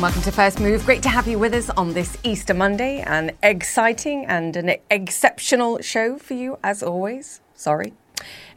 [0.00, 0.84] welcome to First Move.
[0.86, 3.00] Great to have you with us on this Easter Monday.
[3.02, 7.40] An exciting and an exceptional show for you, as always.
[7.54, 7.92] Sorry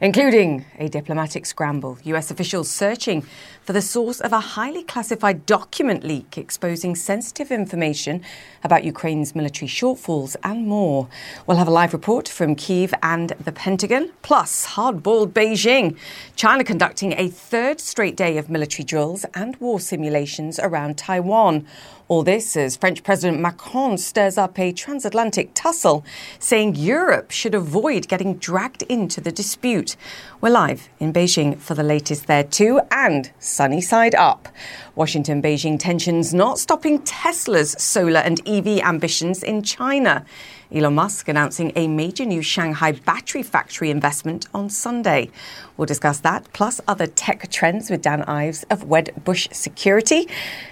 [0.00, 3.22] including a diplomatic scramble, US officials searching
[3.62, 8.22] for the source of a highly classified document leak exposing sensitive information
[8.62, 11.08] about Ukraine's military shortfalls and more.
[11.46, 15.96] We'll have a live report from Kiev and the Pentagon, plus hard-boiled Beijing,
[16.36, 21.66] China conducting a third straight day of military drills and war simulations around Taiwan.
[22.08, 26.04] All this as French President Macron stirs up a transatlantic tussle,
[26.38, 29.96] saying Europe should avoid getting dragged into the dispute.
[30.40, 34.48] We're live in Beijing for the latest there too, and sunny side up.
[34.94, 40.24] Washington Beijing tensions not stopping Tesla's solar and EV ambitions in China.
[40.72, 45.30] Elon Musk announcing a major new Shanghai battery factory investment on Sunday.
[45.76, 50.26] We'll discuss that, plus other tech trends with Dan Ives of Wedbush Security.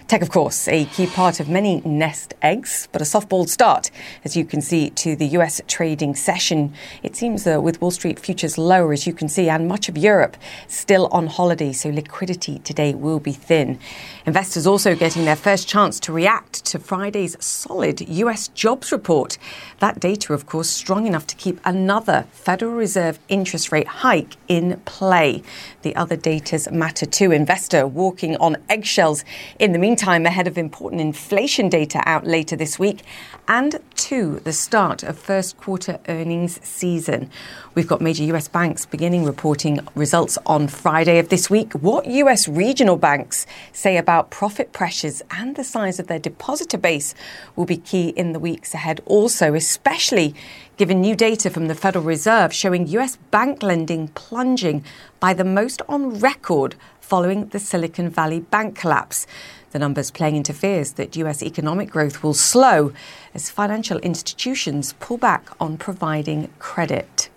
[0.06, 3.90] Tech, of course, a key part of many nest eggs, but a softball start,
[4.24, 6.72] as you can see, to the US trading session.
[7.02, 9.98] It seems that with Wall Street futures lower, as you can see, and much of
[9.98, 10.36] Europe
[10.68, 13.78] still on holiday, so liquidity today will be thin.
[14.26, 19.36] Investors also getting their first chance to react to Friday's solid US jobs report.
[19.80, 24.80] That data, of course, strong enough to keep another Federal Reserve interest rate hike in
[24.94, 25.42] play.
[25.82, 27.32] The other data's matter too.
[27.32, 29.24] Investor walking on eggshells
[29.58, 33.02] in the meantime ahead of important inflation data out later this week
[33.48, 37.28] and two, the start of first quarter earnings season.
[37.74, 41.72] We've got major US banks beginning reporting results on Friday of this week.
[41.72, 47.14] What US regional banks say about profit pressures and the size of their depositor base
[47.56, 50.34] will be key in the weeks ahead, also, especially
[50.76, 54.84] given new data from the Federal Reserve showing US bank lending plunging
[55.20, 59.26] by the most on record following the Silicon Valley bank collapse.
[59.70, 62.92] The numbers playing into fears that US economic growth will slow
[63.34, 67.28] as financial institutions pull back on providing credit.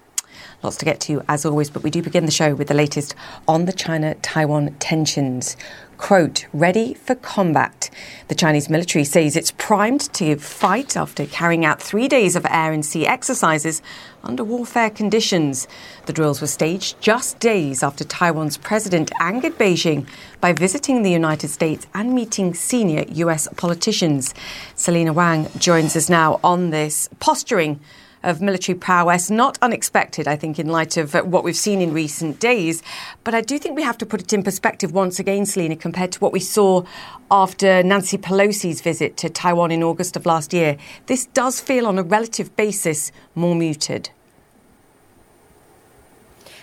[0.64, 3.14] Lots to get to, as always, but we do begin the show with the latest
[3.48, 5.56] on the China Taiwan tensions.
[5.97, 7.90] Quote, ready for combat.
[8.28, 12.72] The Chinese military says it's primed to fight after carrying out three days of air
[12.72, 13.81] and sea exercises
[14.24, 15.68] under warfare conditions.
[16.06, 20.07] The drills were staged just days after Taiwan's president angered Beijing
[20.40, 23.47] by visiting the United States and meeting senior U.S.
[23.57, 24.36] politicians.
[24.75, 27.80] Selina Wang joins us now on this posturing
[28.24, 29.30] of military prowess.
[29.30, 32.84] Not unexpected, I think, in light of uh, what we've seen in recent days.
[33.24, 36.12] But I do think we have to put it in perspective once again, Selina, compared
[36.14, 36.84] to what we saw
[37.30, 40.78] after Nancy Pelosi's visit to Taiwan in August of last year.
[41.08, 44.10] This does feel, on a relative basis, more muted.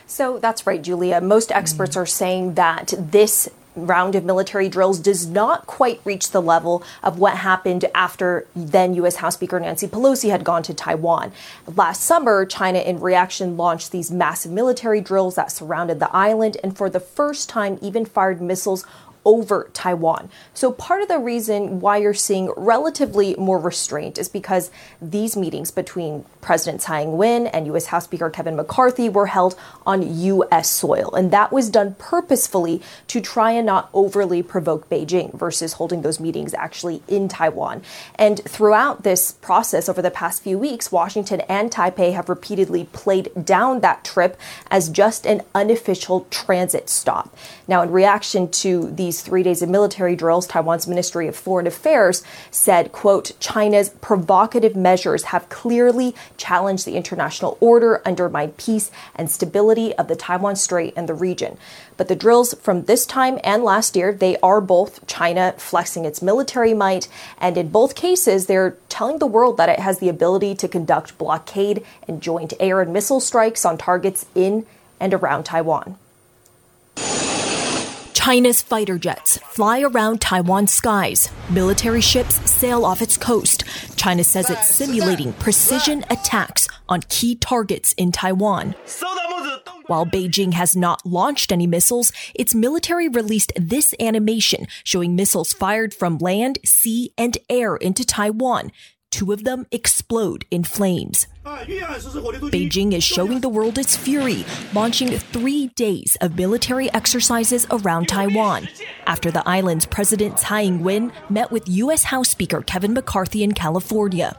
[0.07, 1.21] So that's right, Julia.
[1.21, 2.03] Most experts mm.
[2.03, 7.19] are saying that this round of military drills does not quite reach the level of
[7.19, 9.17] what happened after then U.S.
[9.17, 11.33] House Speaker Nancy Pelosi had gone to Taiwan.
[11.67, 16.77] Last summer, China, in reaction, launched these massive military drills that surrounded the island and
[16.77, 18.85] for the first time even fired missiles
[19.25, 20.31] over Taiwan.
[20.53, 24.71] So, part of the reason why you're seeing relatively more restraint is because
[25.01, 27.87] these meetings between President Tsai Ing wen and U.S.
[27.87, 30.69] House Speaker Kevin McCarthy were held on U.S.
[30.69, 31.15] soil.
[31.15, 36.21] And that was done purposefully to try and not overly provoke Beijing versus holding those
[36.21, 37.83] meetings actually in Taiwan.
[38.17, 43.31] And throughout this process over the past few weeks, Washington and Taipei have repeatedly played
[43.45, 44.39] down that trip
[44.71, 47.35] as just an unofficial transit stop.
[47.67, 51.69] Now, in reaction to these these three days of military drills, Taiwan's Ministry of Foreign
[51.69, 59.31] Affairs said, quote, China's provocative measures have clearly challenged the international order, undermined peace and
[59.31, 61.57] stability of the Taiwan Strait and the region.
[61.97, 66.21] But the drills from this time and last year, they are both China flexing its
[66.21, 67.07] military might.
[67.39, 71.19] And in both cases, they're telling the world that it has the ability to conduct
[71.19, 74.67] blockade and joint air and missile strikes on targets in
[74.99, 75.99] and around Taiwan.
[78.25, 81.29] China's fighter jets fly around Taiwan's skies.
[81.50, 83.65] Military ships sail off its coast.
[83.97, 88.75] China says it's simulating precision attacks on key targets in Taiwan.
[89.88, 95.93] While Beijing has not launched any missiles, its military released this animation showing missiles fired
[95.93, 98.73] from land, sea, and air into Taiwan.
[99.14, 101.28] Two of them explode in flames.
[101.44, 108.69] Beijing is showing the world its fury, launching three days of military exercises around Taiwan
[109.06, 112.02] after the island's President Tsai Ing wen met with U.S.
[112.02, 114.37] House Speaker Kevin McCarthy in California.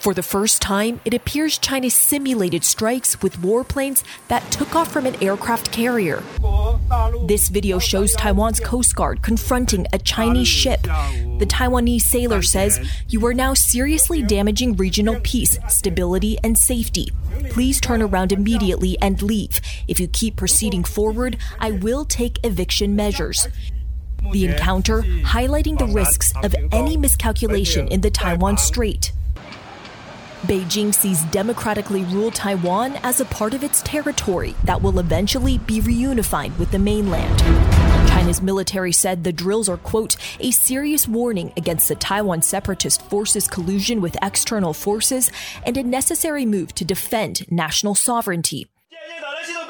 [0.00, 5.06] For the first time, it appears China simulated strikes with warplanes that took off from
[5.06, 6.22] an aircraft carrier.
[7.26, 10.82] This video shows Taiwan's Coast Guard confronting a Chinese ship.
[10.82, 17.08] The Taiwanese sailor says, You are now seriously damaging regional peace, stability, and safety.
[17.50, 19.60] Please turn around immediately and leave.
[19.88, 23.48] If you keep proceeding forward, I will take eviction measures.
[24.32, 29.12] The encounter highlighting the risks of any miscalculation in the Taiwan Strait.
[30.46, 35.80] Beijing sees democratically ruled Taiwan as a part of its territory that will eventually be
[35.80, 37.38] reunified with the mainland.
[38.08, 43.48] China's military said the drills are, quote, a serious warning against the Taiwan separatist forces'
[43.48, 45.32] collusion with external forces
[45.66, 48.68] and a necessary move to defend national sovereignty.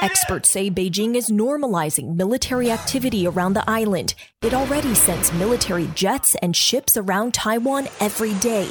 [0.01, 4.15] Experts say Beijing is normalizing military activity around the island.
[4.43, 8.69] It already sends military jets and ships around Taiwan every day.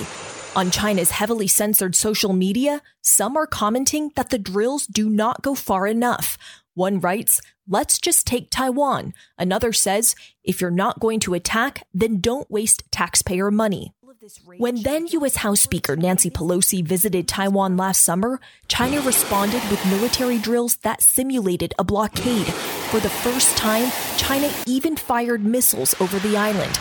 [0.58, 5.54] On China's heavily censored social media, some are commenting that the drills do not go
[5.54, 6.36] far enough.
[6.74, 9.14] One writes, let's just take Taiwan.
[9.38, 13.94] Another says, if you're not going to attack, then don't waste taxpayer money.
[14.58, 15.36] When then U.S.
[15.36, 21.76] House Speaker Nancy Pelosi visited Taiwan last summer, China responded with military drills that simulated
[21.78, 22.48] a blockade.
[22.90, 26.80] For the first time, China even fired missiles over the island.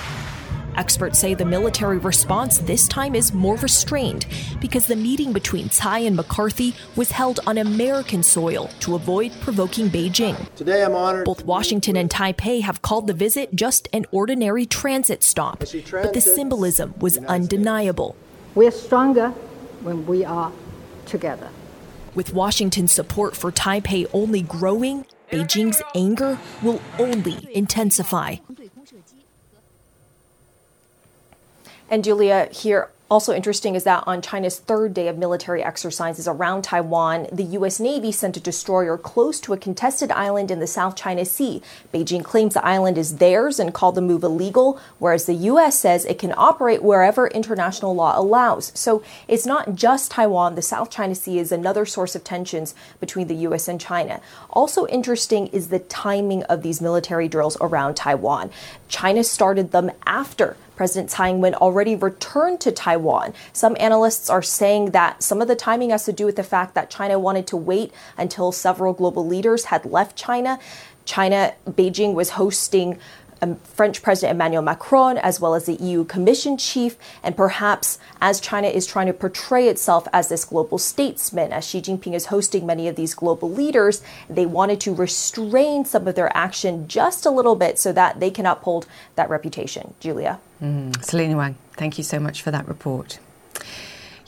[0.76, 4.26] Experts say the military response this time is more restrained
[4.60, 9.88] because the meeting between Tsai and McCarthy was held on American soil to avoid provoking
[9.88, 10.36] Beijing.
[10.54, 11.24] Today I'm honored.
[11.24, 16.20] Both Washington and Taipei have called the visit just an ordinary transit stop, but the
[16.20, 18.16] symbolism was undeniable.
[18.54, 19.30] We're stronger
[19.82, 20.52] when we are
[21.06, 21.48] together.
[22.14, 28.36] With Washington's support for Taipei only growing, Beijing's anger will only intensify.
[31.88, 36.62] And Julia, here also interesting is that on China's third day of military exercises around
[36.62, 37.78] Taiwan, the U.S.
[37.78, 41.62] Navy sent a destroyer close to a contested island in the South China Sea.
[41.94, 45.78] Beijing claims the island is theirs and called the move illegal, whereas the U.S.
[45.78, 48.72] says it can operate wherever international law allows.
[48.74, 50.56] So it's not just Taiwan.
[50.56, 53.68] The South China Sea is another source of tensions between the U.S.
[53.68, 54.20] and China.
[54.50, 58.50] Also interesting is the timing of these military drills around Taiwan.
[58.88, 63.34] China started them after President Tsai Ing-wen already returned to Taiwan.
[63.52, 66.74] Some analysts are saying that some of the timing has to do with the fact
[66.74, 70.58] that China wanted to wait until several global leaders had left China.
[71.04, 72.98] China, Beijing was hosting
[73.42, 78.40] um, French President Emmanuel Macron, as well as the EU Commission chief, and perhaps as
[78.40, 82.66] China is trying to portray itself as this global statesman, as Xi Jinping is hosting
[82.66, 87.30] many of these global leaders, they wanted to restrain some of their action just a
[87.30, 89.94] little bit so that they can uphold that reputation.
[90.00, 90.40] Julia.
[90.62, 91.04] Mm.
[91.04, 93.18] Selina Wang, thank you so much for that report.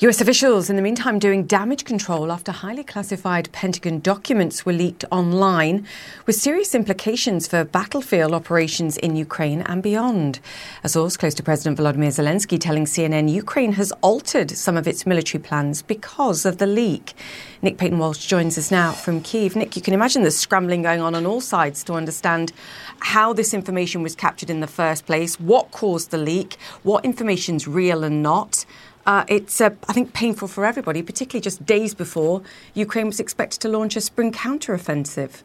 [0.00, 5.04] US officials, in the meantime, doing damage control after highly classified Pentagon documents were leaked
[5.10, 5.84] online,
[6.24, 10.38] with serious implications for battlefield operations in Ukraine and beyond.
[10.84, 15.04] A source close to President Volodymyr Zelensky telling CNN Ukraine has altered some of its
[15.04, 17.14] military plans because of the leak.
[17.60, 19.56] Nick Paton Walsh joins us now from Kiev.
[19.56, 22.52] Nick, you can imagine the scrambling going on on all sides to understand
[23.00, 27.66] how this information was captured in the first place, what caused the leak, what information's
[27.66, 28.64] real and not.
[29.08, 32.42] Uh, it's, uh, I think, painful for everybody, particularly just days before
[32.74, 35.42] Ukraine was expected to launch a spring counteroffensive.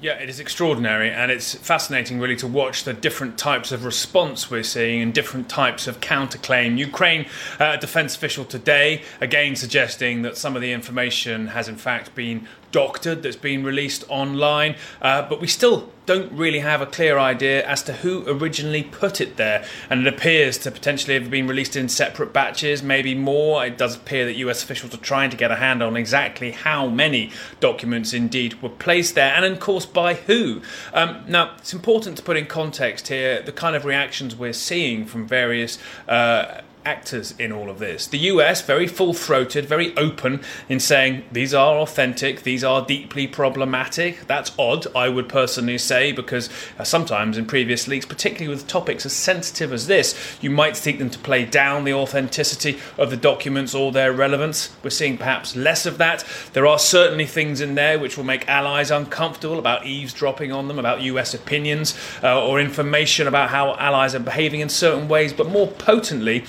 [0.00, 4.52] Yeah, it is extraordinary, and it's fascinating, really, to watch the different types of response
[4.52, 6.78] we're seeing and different types of counterclaim.
[6.78, 7.26] Ukraine,
[7.58, 12.46] uh, defense official today, again suggesting that some of the information has in fact been
[12.72, 17.64] doctored that's been released online, uh, but we still don't really have a clear idea
[17.66, 19.64] as to who originally put it there.
[19.88, 23.64] And it appears to potentially have been released in separate batches, maybe more.
[23.64, 26.88] It does appear that US officials are trying to get a hand on exactly how
[26.88, 30.62] many documents indeed were placed there, and of course by who.
[30.92, 35.06] Um, now, it's important to put in context here the kind of reactions we're seeing
[35.06, 35.78] from various.
[36.08, 38.06] Uh, actors in all of this.
[38.06, 43.26] The US, very full throated, very open in saying these are authentic, these are deeply
[43.26, 44.26] problematic.
[44.26, 49.04] That's odd, I would personally say, because uh, sometimes in previous leaks, particularly with topics
[49.04, 53.16] as sensitive as this, you might seek them to play down the authenticity of the
[53.16, 54.70] documents or their relevance.
[54.82, 56.24] We're seeing perhaps less of that.
[56.52, 60.78] There are certainly things in there which will make allies uncomfortable about eavesdropping on them,
[60.78, 65.48] about US opinions uh, or information about how allies are behaving in certain ways, but
[65.48, 66.44] more potently,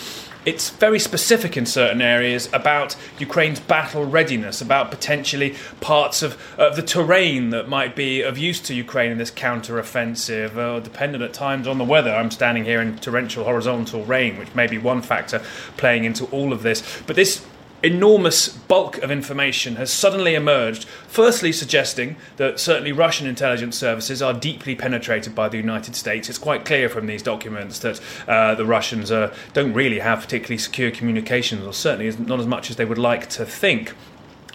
[0.46, 6.76] it's very specific in certain areas about Ukraine's battle readiness, about potentially parts of, of
[6.76, 11.34] the terrain that might be of use to Ukraine in this counter-offensive, or dependent at
[11.34, 12.14] times on the weather.
[12.14, 15.44] I'm standing here in torrential horizontal rain, which may be one factor
[15.78, 17.02] playing into all of this.
[17.06, 17.46] But this
[17.84, 24.34] enormous bulk of information has suddenly emerged, firstly suggesting that certainly Russian intelligence services are
[24.34, 26.30] deeply penetrated by the United States.
[26.30, 30.58] It's quite clear from these documents that uh, the Russians uh, don't really have particularly
[30.58, 33.94] secure communications, or certainly not as much as they would like to think.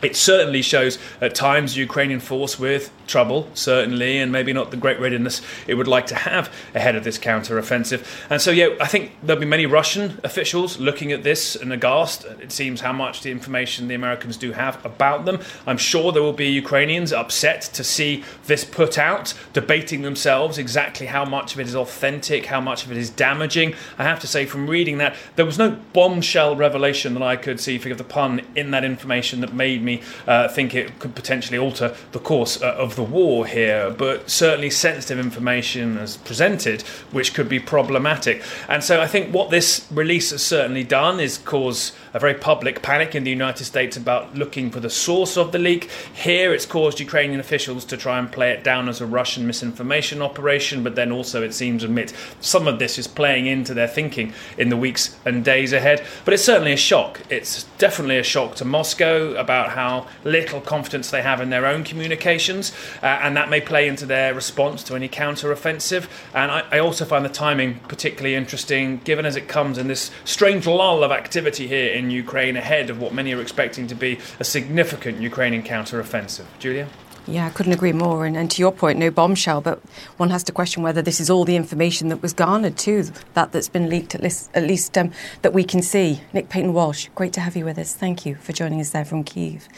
[0.03, 5.00] It certainly shows at times Ukrainian force with trouble, certainly, and maybe not the great
[5.00, 8.26] readiness it would like to have ahead of this counter-offensive.
[8.29, 12.25] And so, yeah, I think there'll be many Russian officials looking at this and aghast.
[12.25, 15.41] It seems how much the information the Americans do have about them.
[15.67, 21.07] I'm sure there will be Ukrainians upset to see this put out, debating themselves exactly
[21.07, 23.75] how much of it is authentic, how much of it is damaging.
[23.99, 27.61] I have to say, from reading that, there was no bombshell revelation that I could
[27.61, 31.59] see, forgive the pun, in that information that made me uh, think it could potentially
[31.59, 37.33] alter the course uh, of the war here, but certainly sensitive information as presented, which
[37.33, 38.43] could be problematic.
[38.69, 42.83] And so I think what this release has certainly done is cause a very public
[42.83, 45.90] panic in the United States about looking for the source of the leak.
[46.14, 50.23] Here, it's caused Ukrainian officials to try and play it down as a Russian misinformation
[50.23, 54.33] operation, but then also, it seems, admit some of this is playing into their thinking
[54.59, 56.05] in the weeks and days ahead.
[56.25, 57.21] But it's certainly a shock.
[57.31, 61.85] It's definitely a shock to Moscow about how little confidence they have in their own
[61.85, 66.09] communications uh, and that may play into their response to any counter-offensive.
[66.35, 70.11] And I, I, also find the timing particularly interesting, given as it comes in this
[70.25, 74.18] strange lull of activity here in Ukraine ahead of what many are expecting to be
[74.40, 76.47] a significant Ukrainian counter-offensive.
[76.59, 76.88] Julia.
[77.28, 78.25] Yeah, I couldn't agree more.
[78.25, 79.80] And, and, to your point, no bombshell, but
[80.16, 83.04] one has to question whether this is all the information that was garnered too,
[83.35, 85.11] that that's been leaked at least, at least um,
[85.42, 86.21] that we can see.
[86.33, 87.95] Nick Paton Walsh, great to have you with us.
[87.95, 89.68] Thank you for joining us there from Kiev.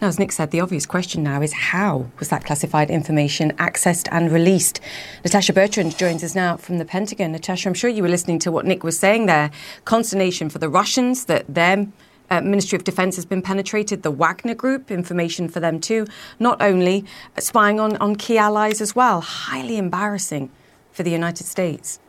[0.00, 4.08] Now, as Nick said, the obvious question now is how was that classified information accessed
[4.12, 4.80] and released?
[5.24, 7.32] Natasha Bertrand joins us now from the Pentagon.
[7.32, 9.50] Natasha, I'm sure you were listening to what Nick was saying there.
[9.84, 11.86] Consternation for the Russians that their
[12.30, 16.06] uh, Ministry of Defence has been penetrated, the Wagner Group, information for them too.
[16.38, 17.04] Not only
[17.38, 19.20] spying on, on key allies as well.
[19.20, 20.50] Highly embarrassing
[20.92, 22.00] for the United States.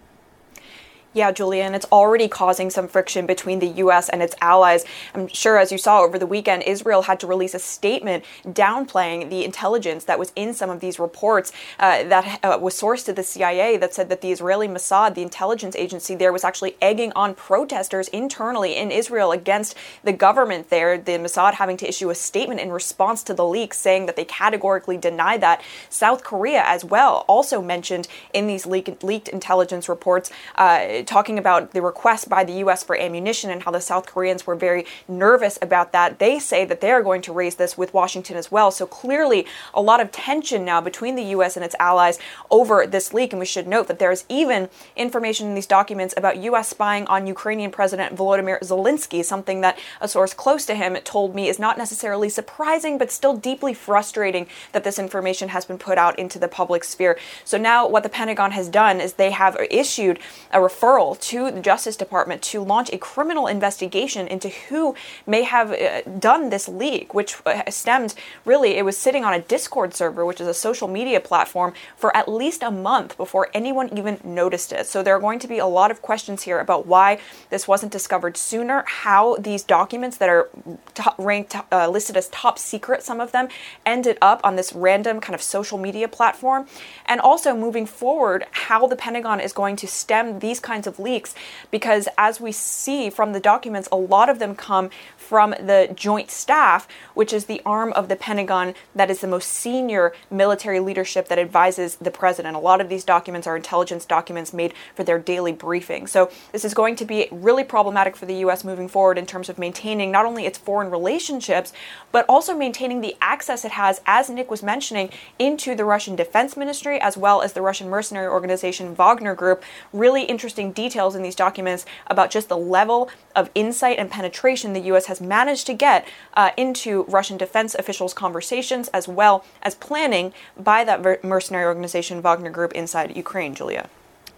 [1.15, 4.09] Yeah, Julian, it's already causing some friction between the U.S.
[4.09, 4.83] and its allies.
[5.13, 9.29] I'm sure, as you saw over the weekend, Israel had to release a statement downplaying
[9.29, 13.13] the intelligence that was in some of these reports uh, that uh, was sourced to
[13.13, 17.13] the CIA that said that the Israeli Mossad, the intelligence agency there, was actually egging
[17.15, 20.97] on protesters internally in Israel against the government there.
[20.97, 24.25] The Mossad having to issue a statement in response to the leaks saying that they
[24.25, 25.63] categorically deny that.
[25.89, 30.29] South Korea, as well, also mentioned in these leak- leaked intelligence reports.
[30.55, 32.83] Uh, talking about the request by the U.S.
[32.83, 36.19] for ammunition and how the South Koreans were very nervous about that.
[36.19, 38.71] They say that they are going to raise this with Washington as well.
[38.71, 41.55] So clearly, a lot of tension now between the U.S.
[41.55, 42.19] and its allies
[42.49, 43.33] over this leak.
[43.33, 46.69] And we should note that there is even information in these documents about U.S.
[46.69, 51.47] spying on Ukrainian President Volodymyr Zelensky, something that a source close to him told me
[51.47, 56.17] is not necessarily surprising, but still deeply frustrating that this information has been put out
[56.17, 57.17] into the public sphere.
[57.43, 60.19] So now, what the Pentagon has done is they have issued
[60.51, 65.43] a referral referral to the Justice Department to launch a criminal investigation into who may
[65.43, 69.93] have uh, done this leak, which uh, stemmed really, it was sitting on a Discord
[69.93, 74.19] server, which is a social media platform, for at least a month before anyone even
[74.23, 74.85] noticed it.
[74.85, 77.91] So there are going to be a lot of questions here about why this wasn't
[77.91, 80.49] discovered sooner, how these documents that are
[80.93, 83.47] top, ranked, uh, listed as top secret, some of them,
[83.85, 86.67] ended up on this random kind of social media platform,
[87.05, 91.03] and also moving forward, how the Pentagon is going to stem these kinds kinds of
[91.03, 91.35] leaks
[91.71, 96.29] because, as we see from the documents, a lot of them come from the Joint
[96.29, 101.27] Staff, which is the arm of the Pentagon that is the most senior military leadership
[101.27, 102.55] that advises the president.
[102.55, 106.07] A lot of these documents are intelligence documents made for their daily briefing.
[106.07, 108.63] So, this is going to be really problematic for the U.S.
[108.63, 111.73] moving forward in terms of maintaining not only its foreign relationships,
[112.11, 116.55] but also maintaining the access it has, as Nick was mentioning, into the Russian Defense
[116.55, 119.63] Ministry as well as the Russian mercenary organization Wagner Group.
[119.91, 124.81] Really interesting details in these documents about just the level of insight and penetration the
[124.81, 125.05] U.S.
[125.05, 130.83] has managed to get uh, into Russian defense officials' conversations, as well as planning by
[130.83, 133.89] that mercenary organization Wagner Group inside Ukraine, Julia.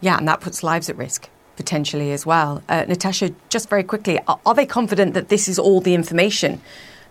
[0.02, 2.64] Yeah, and that puts lives at risk potentially as well.
[2.70, 6.62] Uh, Natasha, just very quickly, are, are they confident that this is all the information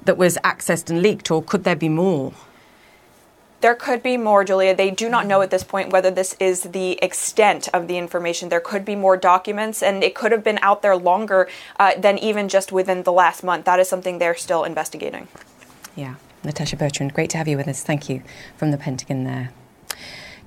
[0.04, 2.32] that was accessed and leaked, or could there be more?
[3.62, 4.76] There could be more, Julia.
[4.76, 8.48] They do not know at this point whether this is the extent of the information.
[8.48, 11.48] There could be more documents, and it could have been out there longer
[11.80, 13.64] uh, than even just within the last month.
[13.64, 15.28] That is something they're still investigating.
[15.94, 16.16] Yeah.
[16.44, 17.82] Natasha Bertrand, great to have you with us.
[17.82, 18.22] Thank you
[18.56, 19.50] from the Pentagon there.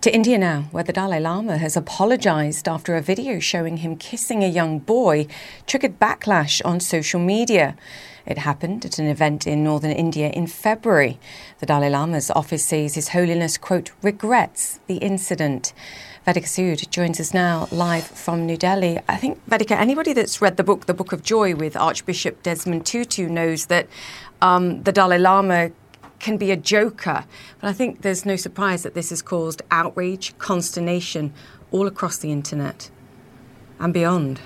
[0.01, 4.45] To India now, where the Dalai Lama has apologized after a video showing him kissing
[4.45, 5.27] a young boy
[5.67, 7.75] triggered backlash on social media.
[8.29, 11.19] It happened at an event in northern India in February.
[11.59, 15.73] The Dalai Lama's office says His Holiness, quote, regrets the incident.
[16.27, 18.99] Vedika Sood joins us now live from New Delhi.
[19.09, 22.85] I think, Vedika, anybody that's read the book, The Book of Joy, with Archbishop Desmond
[22.85, 23.87] Tutu knows that
[24.43, 25.71] um, the Dalai Lama
[26.19, 27.25] can be a joker.
[27.59, 31.33] But I think there's no surprise that this has caused outrage, consternation
[31.71, 32.91] all across the internet
[33.79, 34.39] and beyond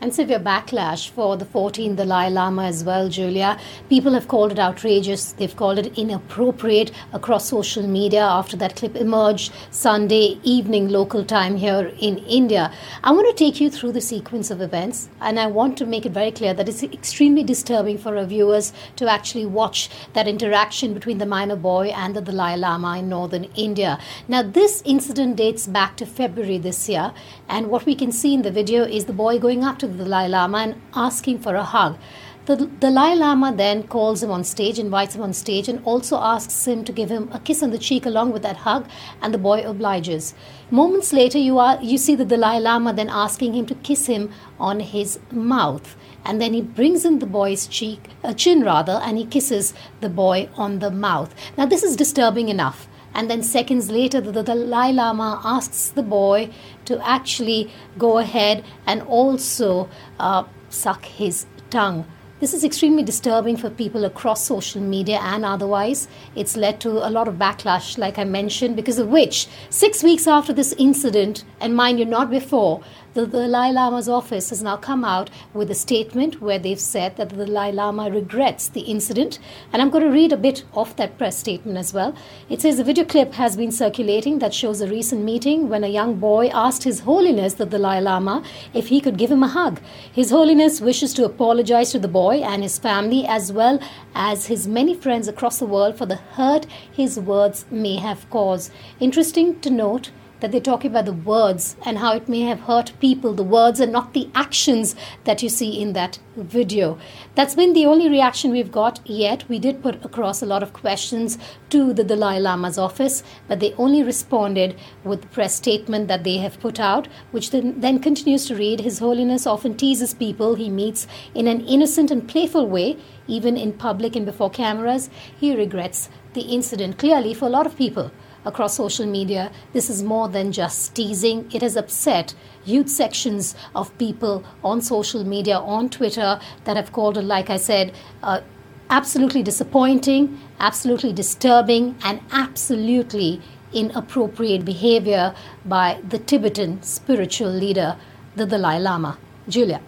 [0.00, 3.58] and severe backlash for the 14th Dalai Lama as well, Julia.
[3.88, 5.32] People have called it outrageous.
[5.32, 11.56] They've called it inappropriate across social media after that clip emerged Sunday evening local time
[11.56, 12.72] here in India.
[13.02, 16.04] I want to take you through the sequence of events, and I want to make
[16.04, 20.94] it very clear that it's extremely disturbing for our viewers to actually watch that interaction
[20.94, 23.98] between the minor boy and the Dalai Lama in northern India.
[24.28, 27.12] Now, this incident dates back to February this year,
[27.48, 29.92] and what we can see in the video is the boy going up to to
[29.96, 31.98] the Dalai Lama and asking for a hug.
[32.46, 36.66] The Dalai Lama then calls him on stage, invites him on stage, and also asks
[36.66, 38.88] him to give him a kiss on the cheek along with that hug,
[39.20, 40.32] and the boy obliges.
[40.70, 44.30] Moments later, you are you see the Dalai Lama then asking him to kiss him
[44.60, 49.18] on his mouth, and then he brings in the boy's cheek, uh, chin rather, and
[49.18, 51.34] he kisses the boy on the mouth.
[51.56, 52.86] Now, this is disturbing enough
[53.16, 56.50] and then seconds later the Dalai Lama asks the boy
[56.84, 59.88] to actually go ahead and also
[60.20, 62.04] uh, suck his tongue.
[62.38, 66.06] This is extremely disturbing for people across social media and otherwise.
[66.34, 70.26] It's led to a lot of backlash, like I mentioned, because of which, six weeks
[70.26, 72.82] after this incident, and mind you, not before,
[73.24, 77.30] the Dalai Lama's office has now come out with a statement where they've said that
[77.30, 79.38] the Dalai Lama regrets the incident.
[79.72, 82.14] And I'm going to read a bit of that press statement as well.
[82.50, 85.88] It says a video clip has been circulating that shows a recent meeting when a
[85.88, 88.42] young boy asked His Holiness the Dalai Lama
[88.74, 89.80] if he could give him a hug.
[90.12, 93.80] His Holiness wishes to apologize to the boy and his family as well
[94.14, 98.70] as his many friends across the world for the hurt his words may have caused.
[99.00, 102.92] Interesting to note that they talk about the words and how it may have hurt
[103.00, 106.98] people, the words and not the actions that you see in that video.
[107.34, 109.48] That's been the only reaction we've got yet.
[109.48, 111.38] We did put across a lot of questions
[111.70, 116.38] to the Dalai Lama's office, but they only responded with the press statement that they
[116.38, 120.68] have put out, which then, then continues to read His Holiness often teases people he
[120.68, 125.08] meets in an innocent and playful way, even in public and before cameras.
[125.38, 128.10] He regrets the incident clearly for a lot of people
[128.46, 129.52] across social media.
[129.74, 131.50] This is more than just teasing.
[131.52, 137.18] It has upset huge sections of people on social media, on Twitter, that have called
[137.18, 138.40] it, like I said, uh,
[138.88, 147.96] absolutely disappointing, absolutely disturbing, and absolutely inappropriate behavior by the Tibetan spiritual leader,
[148.36, 149.18] the Dalai Lama.
[149.48, 149.80] Julia.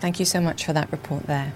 [0.00, 1.54] Thank you so much for that report there.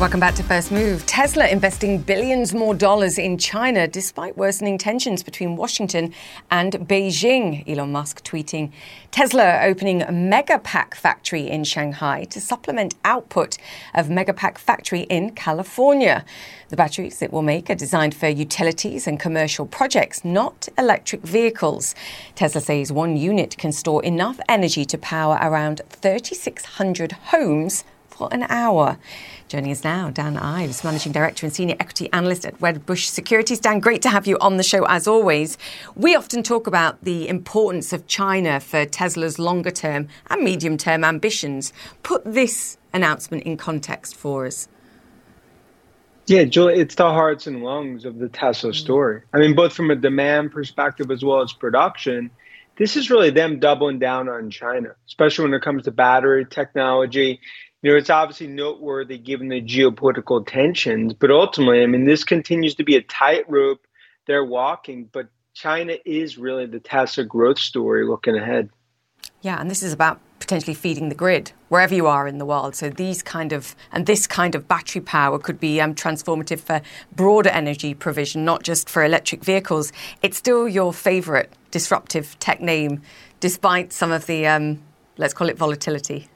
[0.00, 1.04] Welcome back to First Move.
[1.04, 6.14] Tesla investing billions more dollars in China despite worsening tensions between Washington
[6.50, 7.68] and Beijing.
[7.68, 8.72] Elon Musk tweeting
[9.10, 13.58] Tesla opening a Megapack factory in Shanghai to supplement output
[13.92, 16.24] of Megapack factory in California.
[16.70, 21.94] The batteries it will make are designed for utilities and commercial projects, not electric vehicles.
[22.34, 27.84] Tesla says one unit can store enough energy to power around 3,600 homes
[28.20, 28.98] for an hour.
[29.50, 33.58] Joining us now, Dan Ives, Managing Director and Senior Equity Analyst at Wedbush Securities.
[33.58, 35.58] Dan, great to have you on the show as always.
[35.96, 41.02] We often talk about the importance of China for Tesla's longer term and medium term
[41.02, 41.72] ambitions.
[42.04, 44.68] Put this announcement in context for us.
[46.28, 48.76] Yeah, Julie, it's the hearts and lungs of the Tesla mm.
[48.76, 49.22] story.
[49.32, 52.30] I mean, both from a demand perspective as well as production,
[52.76, 57.40] this is really them doubling down on China, especially when it comes to battery technology
[57.82, 62.74] you know, it's obviously noteworthy given the geopolitical tensions, but ultimately, I mean, this continues
[62.76, 63.86] to be a tightrope
[64.26, 68.70] they're walking, but China is really the Tesla growth story looking ahead.
[69.42, 72.74] Yeah, and this is about potentially feeding the grid wherever you are in the world.
[72.74, 76.80] So these kind of and this kind of battery power could be um, transformative for
[77.14, 79.92] broader energy provision, not just for electric vehicles.
[80.22, 83.02] It's still your favourite disruptive tech name,
[83.40, 84.82] despite some of the um,
[85.16, 86.28] let's call it volatility.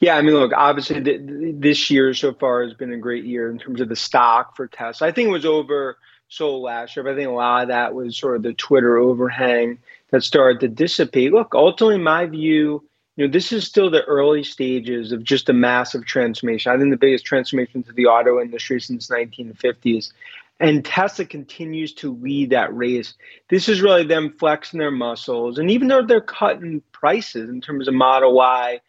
[0.00, 3.50] Yeah, I mean, look, obviously the, this year so far has been a great year
[3.50, 5.08] in terms of the stock for Tesla.
[5.08, 5.96] I think it was over
[6.28, 8.98] so last year, but I think a lot of that was sort of the Twitter
[8.98, 9.78] overhang
[10.10, 11.32] that started to dissipate.
[11.32, 12.84] Look, ultimately, my view,
[13.16, 16.72] you know, this is still the early stages of just a massive transformation.
[16.72, 20.12] I think the biggest transformation to the auto industry since 1950s.
[20.60, 23.14] And Tesla continues to lead that race.
[23.48, 25.58] This is really them flexing their muscles.
[25.58, 28.80] And even though they're cutting prices in terms of Model Y,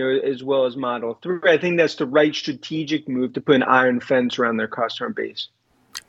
[0.00, 3.40] you know, as well as Model 3, I think that's the right strategic move to
[3.40, 5.48] put an iron fence around their customer base.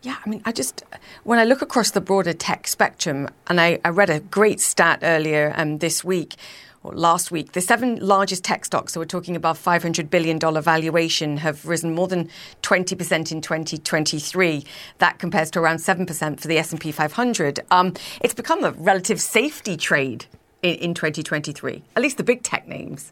[0.02, 0.84] Yeah, I mean, I just,
[1.24, 5.00] when I look across the broader tech spectrum, and I, I read a great stat
[5.04, 6.36] earlier um, this week
[6.84, 11.38] or last week, the seven largest tech stocks, so we're talking about $500 billion valuation,
[11.38, 12.30] have risen more than
[12.64, 14.66] 20% in 2023.
[14.98, 17.60] That compares to around 7% for the S&P 500.
[17.70, 20.26] Um, it's become a relative safety trade
[20.64, 23.12] in, in 2023, at least the big tech names.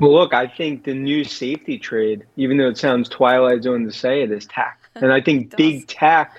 [0.00, 3.92] Well, look, I think the new safety trade, even though it sounds Twilight Zone to
[3.92, 4.78] say it, is tech.
[4.94, 6.38] And I think big tech,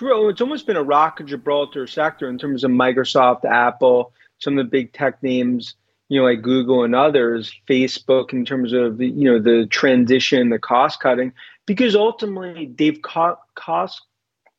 [0.00, 4.64] it's almost been a rock of Gibraltar sector in terms of Microsoft, Apple, some of
[4.64, 5.74] the big tech names,
[6.08, 10.50] you know, like Google and others, Facebook, in terms of the, you know the transition,
[10.50, 11.32] the cost cutting,
[11.66, 14.02] because ultimately they've caught costs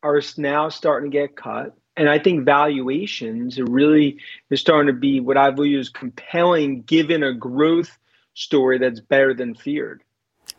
[0.03, 1.75] are now starting to get cut.
[1.97, 4.19] And I think valuations are really
[4.51, 7.97] are starting to be what I believe is compelling given a growth
[8.39, 10.03] story that's better than feared.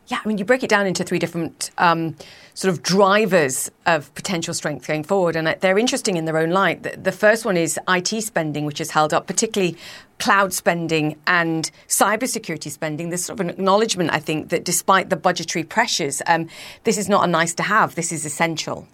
[0.06, 2.16] Yeah, I mean, you break it down into three different um,
[2.54, 6.82] sort of drivers of potential strength going forward, and they're interesting in their own light.
[6.82, 9.76] The, the, first one is IT spending, which is held up, particularly
[10.18, 13.10] cloud spending and cybersecurity spending.
[13.10, 16.48] There's sort of an acknowledgement, I think, that despite the budgetary pressures, um,
[16.82, 17.94] this is not a nice to have.
[17.94, 18.88] This is essential.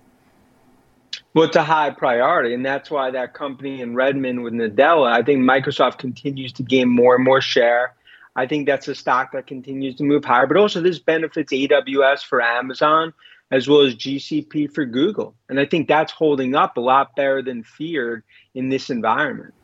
[1.33, 5.23] Well, it's a high priority, and that's why that company in Redmond with Nadella, I
[5.23, 7.95] think Microsoft continues to gain more and more share
[8.37, 10.47] I think that's a stock that continues to move higher.
[10.47, 13.13] But also, this benefits AWS for Amazon
[13.51, 15.35] as well as GCP for Google.
[15.49, 19.55] And I think that's holding up a lot better than feared in this environment.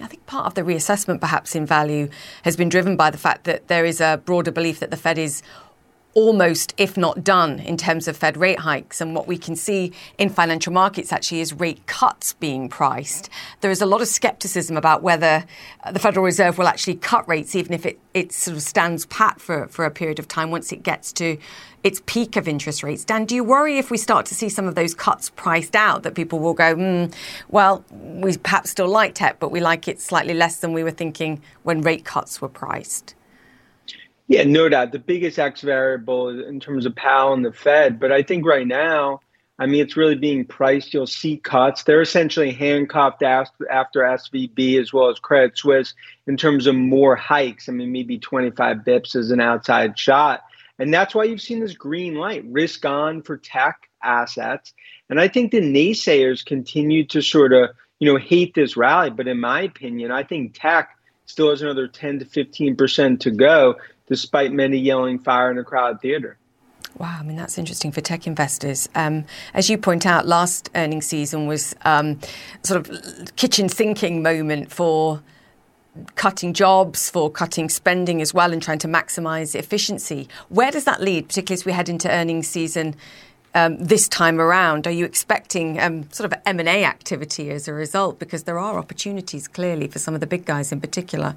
[0.00, 2.08] I think part of the reassessment, perhaps in value,
[2.42, 5.18] has been driven by the fact that there is a broader belief that the Fed
[5.18, 5.42] is
[6.18, 9.00] almost, if not done, in terms of Fed rate hikes.
[9.00, 13.30] And what we can see in financial markets actually is rate cuts being priced.
[13.60, 15.44] There is a lot of skepticism about whether
[15.92, 19.40] the Federal Reserve will actually cut rates, even if it, it sort of stands pat
[19.40, 21.38] for, for a period of time once it gets to
[21.84, 23.04] its peak of interest rates.
[23.04, 26.02] Dan, do you worry if we start to see some of those cuts priced out
[26.02, 27.14] that people will go, mm,
[27.48, 30.90] well, we perhaps still like tech, but we like it slightly less than we were
[30.90, 33.14] thinking when rate cuts were priced?
[34.28, 34.92] Yeah, no doubt.
[34.92, 37.98] The biggest X variable in terms of Powell and the Fed.
[37.98, 39.20] But I think right now,
[39.58, 40.92] I mean, it's really being priced.
[40.92, 41.82] You'll see cuts.
[41.82, 45.94] They're essentially handcuffed after, SVB as well as Credit Suisse
[46.26, 47.68] in terms of more hikes.
[47.68, 50.42] I mean, maybe 25 bips is an outside shot.
[50.78, 54.74] And that's why you've seen this green light risk on for tech assets.
[55.08, 59.10] And I think the naysayers continue to sort of, you know, hate this rally.
[59.10, 60.97] But in my opinion, I think tech
[61.28, 66.00] still has another 10 to 15% to go despite many yelling fire in a crowded
[66.00, 66.38] theater.
[66.96, 68.88] Wow, I mean, that's interesting for tech investors.
[68.94, 72.18] Um, as you point out, last earnings season was um,
[72.64, 75.22] sort of kitchen sinking moment for
[76.14, 80.28] cutting jobs, for cutting spending as well, and trying to maximize efficiency.
[80.48, 82.96] Where does that lead, particularly as we head into earnings season
[83.54, 84.86] um, this time around?
[84.86, 88.18] Are you expecting um, sort of M&A activity as a result?
[88.18, 91.36] Because there are opportunities clearly for some of the big guys in particular.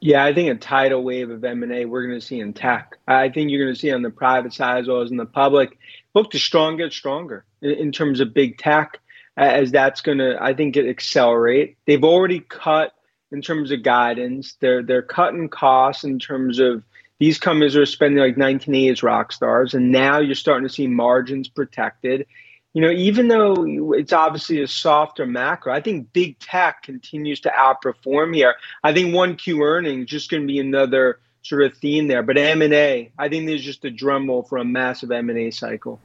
[0.00, 2.98] Yeah, I think a tidal wave of M&A we're going to see in tech.
[3.08, 5.26] I think you're going to see on the private side as well as in the
[5.26, 5.78] public.
[6.14, 9.00] Look, the strong get stronger in, in terms of big tech,
[9.36, 11.76] as that's going to, I think, it accelerate.
[11.86, 12.92] They've already cut
[13.32, 14.56] in terms of guidance.
[14.60, 16.84] They're they're cutting costs in terms of
[17.18, 21.48] these companies are spending like 1980s rock stars, and now you're starting to see margins
[21.48, 22.26] protected
[22.74, 27.50] you know, even though it's obviously a softer macro, I think big tech continues to
[27.50, 28.56] outperform here.
[28.82, 32.24] I think one Q earnings just going to be another sort of theme there.
[32.24, 35.30] But M and A, I think there's just a drum roll for a massive M
[35.30, 36.00] and A cycle.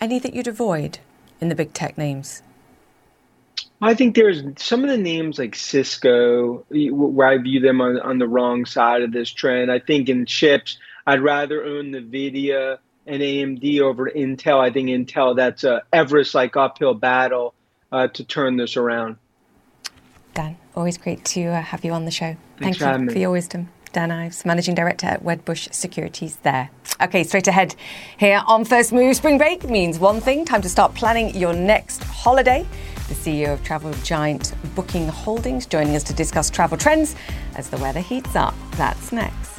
[0.00, 0.98] Any that you'd avoid
[1.40, 2.42] in the big tech names?
[3.82, 8.18] I think there's some of the names like Cisco, where I view them on, on
[8.18, 9.72] the wrong side of this trend.
[9.72, 14.60] I think in chips, I'd rather own NVIDIA and AMD over Intel.
[14.60, 17.54] I think Intel that's a Everest like uphill battle
[17.90, 19.16] uh, to turn this around.
[20.34, 22.36] Dan, always great to uh, have you on the show.
[22.58, 23.68] Thanks Thank you for, for your wisdom.
[23.92, 26.70] Dan Ives, Managing Director at Wedbush Securities there.
[27.00, 27.74] Okay, straight ahead
[28.16, 29.16] here on First Move.
[29.16, 32.66] Spring break means one thing time to start planning your next holiday.
[33.12, 37.14] The CEO of travel giant Booking Holdings joining us to discuss travel trends
[37.56, 38.54] as the weather heats up.
[38.76, 39.52] That's next.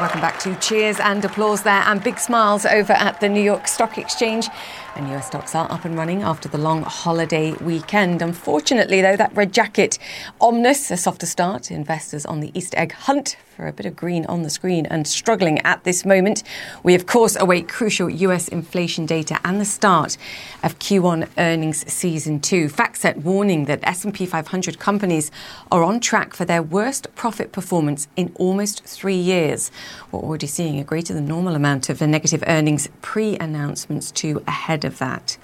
[0.00, 3.68] welcome back to Cheers and applause there and big smiles over at the New York
[3.68, 4.48] Stock Exchange.
[4.96, 8.22] And US stocks are up and running after the long holiday weekend.
[8.22, 9.98] Unfortunately, though, that red jacket
[10.40, 11.70] Omnis, a softer start.
[11.70, 15.06] Investors on the Easter egg hunt for a bit of green on the screen and
[15.06, 16.42] struggling at this moment.
[16.82, 20.16] We, of course, await crucial US inflation data and the start
[20.62, 22.68] of Q1 earnings season two.
[22.68, 25.30] FactSet warning that S&P 500 companies
[25.70, 29.70] are on track for their worst profit performance in almost three years.
[30.10, 34.96] We're already seeing a greater than normal amount of negative earnings pre-announcements too ahead of
[35.00, 35.36] that.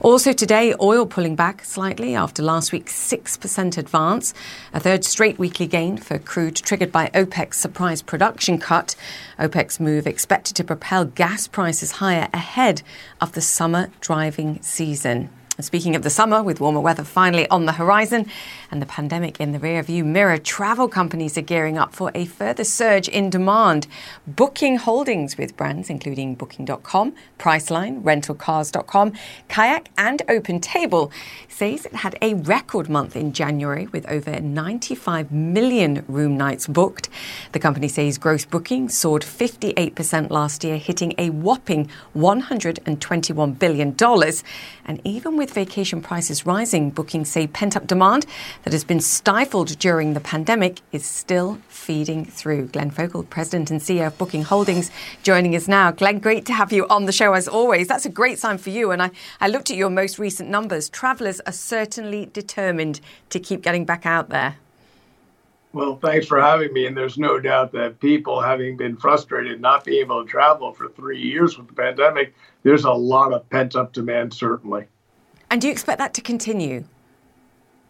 [0.00, 4.34] Also today, oil pulling back slightly after last week's 6% advance,
[4.72, 8.94] a third straight weekly gain for crude triggered by OPEC's surprise production cut.
[9.38, 12.82] OPEC's move expected to propel gas prices higher ahead
[13.20, 15.30] of the summer driving season.
[15.58, 18.26] Speaking of the summer, with warmer weather finally on the horizon
[18.70, 22.62] and the pandemic in the rearview mirror, travel companies are gearing up for a further
[22.62, 23.86] surge in demand.
[24.26, 29.14] Booking holdings with brands including Booking.com, Priceline, Rentalcars.com,
[29.48, 31.10] Kayak, and OpenTable
[31.48, 37.08] says it had a record month in January with over 95 million room nights booked.
[37.52, 43.96] The company says gross bookings soared 58% last year, hitting a whopping $121 billion.
[44.84, 48.26] And even with with vacation prices rising, bookings say pent up demand
[48.64, 52.66] that has been stifled during the pandemic is still feeding through.
[52.66, 54.90] Glenn Fogel, President and CEO of Booking Holdings,
[55.22, 55.92] joining us now.
[55.92, 57.86] Glenn, great to have you on the show as always.
[57.86, 58.90] That's a great sign for you.
[58.90, 60.88] And I, I looked at your most recent numbers.
[60.88, 64.56] Travellers are certainly determined to keep getting back out there.
[65.72, 66.86] Well, thanks for having me.
[66.86, 70.88] And there's no doubt that people, having been frustrated not being able to travel for
[70.88, 74.86] three years with the pandemic, there's a lot of pent up demand, certainly.
[75.56, 76.84] And do you expect that to continue?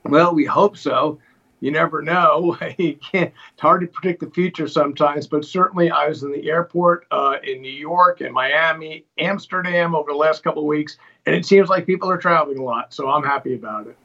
[0.04, 1.18] Well, we hope so.
[1.58, 2.56] You never know.
[2.78, 6.48] you can't, it's hard to predict the future sometimes, but certainly I was in the
[6.48, 11.34] airport uh, in New York and Miami, Amsterdam over the last couple of weeks, and
[11.34, 12.94] it seems like people are traveling a lot.
[12.94, 13.96] So I'm happy about it.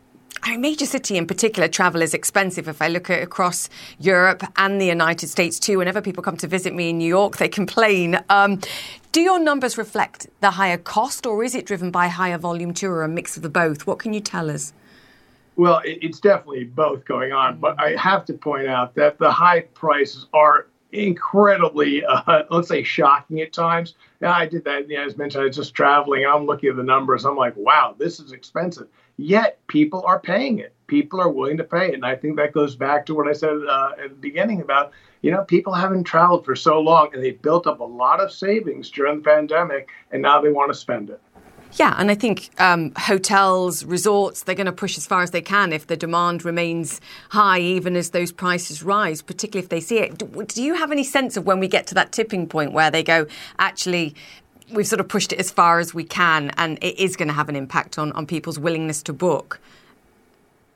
[0.44, 2.68] A major city in particular, travel is expensive.
[2.68, 6.48] If I look at across Europe and the United States too, whenever people come to
[6.48, 8.20] visit me in New York, they complain.
[8.28, 8.60] Um,
[9.12, 12.90] do your numbers reflect the higher cost, or is it driven by higher volume too,
[12.90, 13.86] or a mix of the both?
[13.86, 14.74] What can you tell us?
[15.58, 19.62] Well, it's definitely both going on, but I have to point out that the high
[19.62, 23.94] prices are incredibly, uh, let's say, shocking at times.
[24.22, 24.90] I did that.
[24.90, 26.26] Yeah, as mentioned, I was just traveling.
[26.26, 27.26] I'm looking at the numbers.
[27.26, 28.88] I'm like, wow, this is expensive.
[29.22, 30.74] Yet people are paying it.
[30.88, 33.34] People are willing to pay it, and I think that goes back to what I
[33.34, 37.24] said uh, at the beginning about you know people haven't traveled for so long, and
[37.24, 40.78] they built up a lot of savings during the pandemic, and now they want to
[40.78, 41.22] spend it.
[41.76, 45.42] Yeah, and I think um, hotels, resorts, they're going to push as far as they
[45.42, 50.00] can if the demand remains high, even as those prices rise, particularly if they see
[50.00, 50.18] it.
[50.18, 52.92] Do, do you have any sense of when we get to that tipping point where
[52.92, 53.26] they go,
[53.58, 54.16] actually,
[54.74, 57.34] we've sort of pushed it as far as we can, and it is going to
[57.34, 59.60] have an impact on, on people's willingness to book?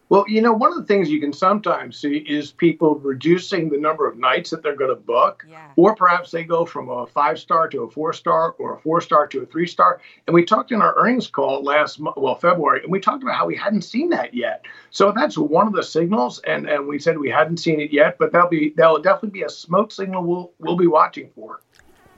[0.08, 3.78] Well, you know, one of the things you can sometimes see is people reducing the
[3.78, 5.72] number of nights that they're going to book, yeah.
[5.78, 9.02] or perhaps they go from a five star to a four star or a four
[9.02, 10.00] star to a three star.
[10.28, 13.48] And we talked in our earnings call last, well, February, and we talked about how
[13.48, 14.66] we hadn't seen that yet.
[14.92, 18.20] So that's one of the signals, and, and we said we hadn't seen it yet,
[18.20, 21.62] but that'll be that'll definitely be a smoke signal we'll we'll be watching for.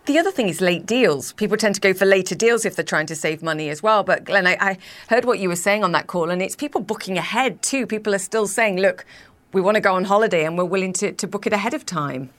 [0.07, 1.33] The other thing is late deals.
[1.33, 4.03] People tend to go for later deals if they're trying to save money as well.
[4.03, 4.77] But Glenn, I, I
[5.09, 7.85] heard what you were saying on that call, and it's people booking ahead too.
[7.85, 9.03] People are still saying, look,
[9.51, 11.85] we want to go on holiday and we're willing to, to book it ahead of
[11.85, 12.29] time.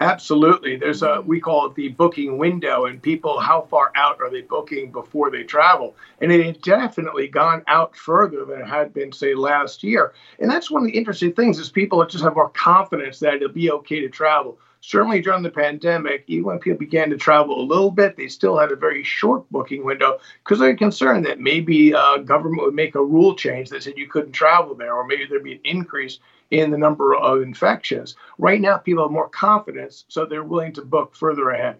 [0.00, 0.76] Absolutely.
[0.76, 4.42] There's a we call it the booking window, and people how far out are they
[4.42, 5.96] booking before they travel?
[6.20, 10.14] And it has definitely gone out further than it had been, say, last year.
[10.38, 13.48] And that's one of the interesting things is people just have more confidence that it'll
[13.48, 17.62] be okay to travel certainly during the pandemic, even when people began to travel a
[17.62, 21.94] little bit, they still had a very short booking window because they're concerned that maybe
[21.94, 25.26] uh, government would make a rule change that said you couldn't travel there, or maybe
[25.26, 26.18] there'd be an increase
[26.50, 28.16] in the number of infections.
[28.38, 31.78] Right now, people have more confidence, so they're willing to book further ahead.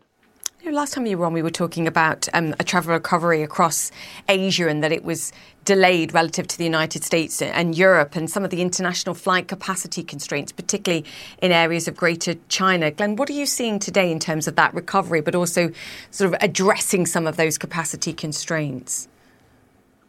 [0.66, 3.90] Last time you were on, we were talking about um, a travel recovery across
[4.28, 5.32] Asia and that it was
[5.64, 10.04] delayed relative to the United States and Europe and some of the international flight capacity
[10.04, 11.04] constraints, particularly
[11.42, 12.90] in areas of Greater China.
[12.90, 15.72] Glenn, what are you seeing today in terms of that recovery, but also
[16.10, 19.08] sort of addressing some of those capacity constraints?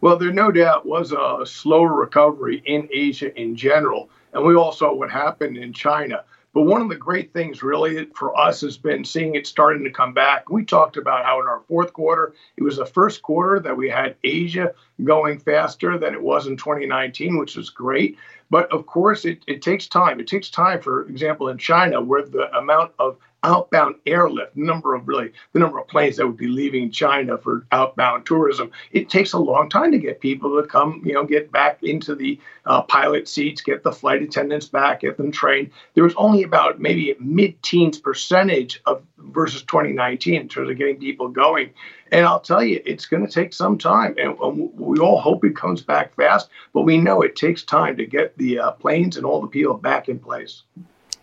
[0.01, 4.09] Well, there no doubt was a slower recovery in Asia in general.
[4.33, 6.23] And we all saw what happened in China.
[6.53, 9.89] But one of the great things, really, for us has been seeing it starting to
[9.89, 10.49] come back.
[10.49, 13.89] We talked about how in our fourth quarter, it was the first quarter that we
[13.89, 18.17] had Asia going faster than it was in 2019, which was great.
[18.49, 20.19] But of course, it, it takes time.
[20.19, 25.07] It takes time, for example, in China, where the amount of outbound airlift, number of
[25.07, 28.71] really the number of planes that would be leaving China for outbound tourism.
[28.91, 32.15] It takes a long time to get people to come, you know, get back into
[32.15, 35.71] the uh, pilot seats, get the flight attendants back, get them trained.
[35.95, 41.27] There was only about maybe mid-teens percentage of versus 2019 in terms of getting people
[41.27, 41.71] going.
[42.11, 44.37] And I'll tell you, it's going to take some time, and
[44.77, 46.49] we all hope it comes back fast.
[46.73, 49.75] But we know it takes time to get the uh, planes and all the people
[49.75, 50.63] back in place.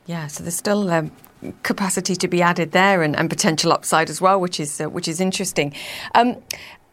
[0.07, 1.13] Yeah, so there's still um,
[1.63, 5.09] capacity to be added there, and, and, potential upside as well, which is uh, which
[5.09, 5.73] is interesting.
[6.15, 6.37] Um,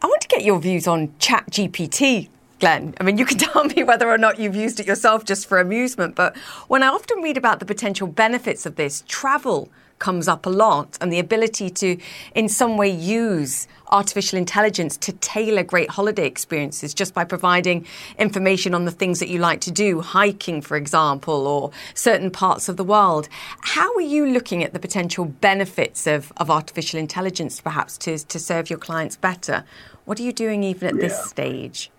[0.02, 2.28] I want to get your views on Chat GPT
[2.60, 2.94] Glenn.
[3.00, 5.58] I mean, you can tell me whether or not you've used it yourself just for
[5.58, 6.36] amusement, but
[6.68, 10.98] when I often read about the potential benefits of this, travel comes up a lot
[11.00, 11.98] and the ability to,
[12.34, 17.86] in some way, use artificial intelligence to tailor great holiday experiences just by providing
[18.18, 22.68] information on the things that you like to do, hiking, for example, or certain parts
[22.68, 23.28] of the world.
[23.60, 28.38] How are you looking at the potential benefits of, of artificial intelligence, perhaps, to, to
[28.38, 29.64] serve your clients better?
[30.04, 31.00] What are you doing even at yeah.
[31.00, 31.90] this stage?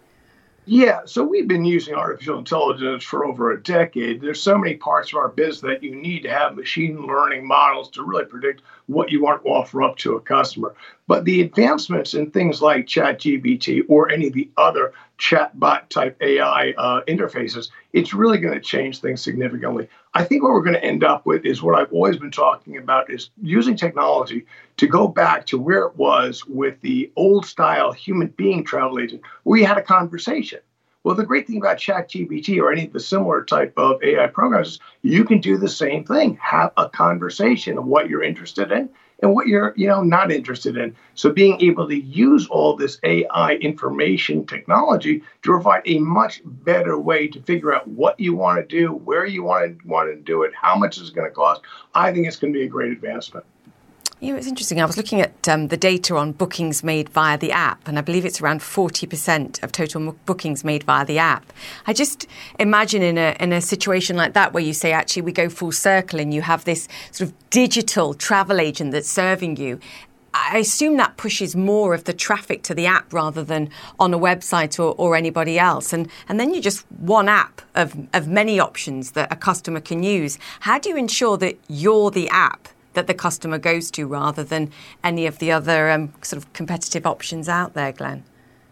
[0.69, 4.19] Yeah, so we've been using artificial intelligence for over a decade.
[4.19, 7.89] There's so many parts of our business that you need to have machine learning models
[7.91, 10.73] to really predict what you want to offer up to a customer.
[11.07, 16.71] But the advancements in things like ChatGPT or any of the other chatbot type AI
[16.77, 19.87] uh, interfaces, it's really going to change things significantly.
[20.13, 22.77] I think what we're going to end up with is what I've always been talking
[22.77, 24.45] about is using technology
[24.77, 29.21] to go back to where it was with the old style human being travel agent,
[29.43, 30.59] where you had a conversation.
[31.03, 34.67] Well, the great thing about ChatGPT or any of the similar type of AI programs
[34.67, 36.37] is you can do the same thing.
[36.41, 38.89] Have a conversation of what you're interested in
[39.21, 40.95] and what you're, you know, not interested in.
[41.15, 46.99] So being able to use all this AI information technology to provide a much better
[46.99, 50.21] way to figure out what you want to do, where you want to want to
[50.21, 51.61] do it, how much is going to cost,
[51.93, 53.45] I think it's going to be a great advancement.
[54.19, 54.81] Yeah, it's interesting.
[54.81, 58.01] I was looking at um, the data on bookings made via the app, and I
[58.01, 61.53] believe it's around 40% of total bookings made via the app.
[61.85, 62.25] I just
[62.57, 65.71] imagine in a, in a situation like that where you say, actually, we go full
[65.71, 69.79] circle and you have this sort of digital travel agent that's serving you.
[70.33, 74.19] I assume that pushes more of the traffic to the app rather than on a
[74.19, 75.93] website or, or anybody else.
[75.93, 80.01] And, and then you're just one app of, of many options that a customer can
[80.01, 80.39] use.
[80.61, 84.71] How do you ensure that you're the app that the customer goes to rather than
[85.03, 88.23] any of the other um, sort of competitive options out there, Glenn?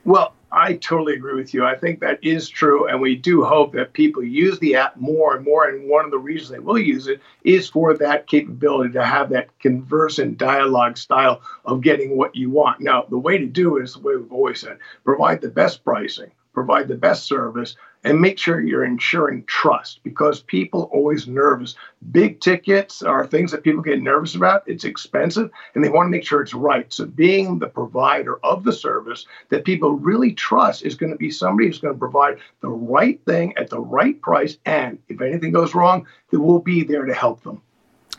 [0.04, 1.64] Well, I totally agree with you.
[1.64, 5.36] I think that is true, and we do hope that people use the app more
[5.36, 5.70] and more.
[5.70, 9.30] And one of the reasons they will use it is for that capability to have
[9.30, 12.82] that conversant dialogue style of getting what you want.
[12.82, 15.84] Now, the way to do it is the way we've always said provide the best
[15.84, 21.76] pricing, provide the best service, and make sure you're ensuring trust because people always nervous.
[22.12, 24.64] Big tickets are things that people get nervous about.
[24.68, 26.92] It's expensive and they want to make sure it's right.
[26.94, 31.32] So being the provider of the service that people really trust is going to be
[31.32, 34.60] somebody who's going to provide the right thing at the right price.
[34.66, 37.60] And if anything goes wrong, they will be there to help them.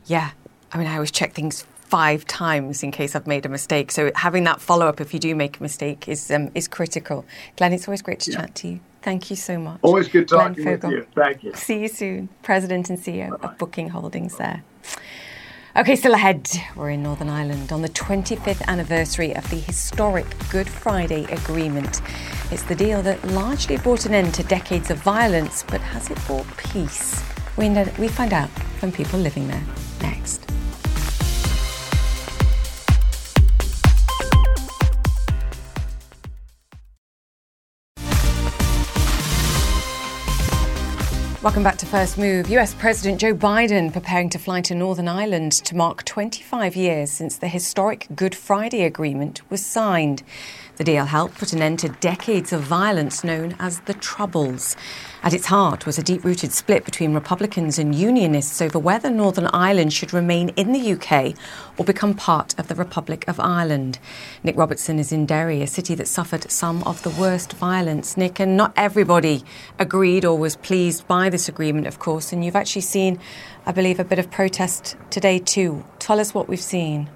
[0.06, 0.32] Yeah.
[0.72, 3.92] I mean, I always check things five times in case I've made a mistake.
[3.92, 7.24] So having that follow up if you do make a mistake is um, is critical.
[7.56, 8.38] Glenn, it's always great to yeah.
[8.38, 8.80] chat to you.
[9.06, 9.78] Thank you so much.
[9.82, 11.06] Always good talking with you.
[11.14, 11.54] Thank you.
[11.54, 12.28] See you soon.
[12.42, 13.52] President and CEO Bye-bye.
[13.52, 14.64] of Booking Holdings there.
[15.76, 16.50] Okay, still ahead.
[16.74, 22.02] We're in Northern Ireland on the 25th anniversary of the historic Good Friday Agreement.
[22.50, 26.18] It's the deal that largely brought an end to decades of violence, but has it
[26.26, 27.22] brought peace?
[27.56, 27.68] We,
[28.00, 29.62] we find out from people living there
[30.02, 30.50] next.
[41.46, 42.50] Welcome back to First Move.
[42.50, 47.36] US President Joe Biden preparing to fly to Northern Ireland to mark 25 years since
[47.36, 50.24] the historic Good Friday Agreement was signed.
[50.76, 54.76] The deal helped put an end to decades of violence known as the Troubles.
[55.22, 59.46] At its heart was a deep rooted split between Republicans and Unionists over whether Northern
[59.54, 61.34] Ireland should remain in the UK
[61.78, 63.98] or become part of the Republic of Ireland.
[64.44, 68.18] Nic Robertson is in Derry, a city that suffered some of the worst violence.
[68.18, 69.44] Nic, and not everybody
[69.78, 73.18] agreed or was pleased by this agreement, of course, and you've actually seen,
[73.64, 75.86] I believe, a bit of protest today too.
[75.98, 77.08] Tell us what we've seen.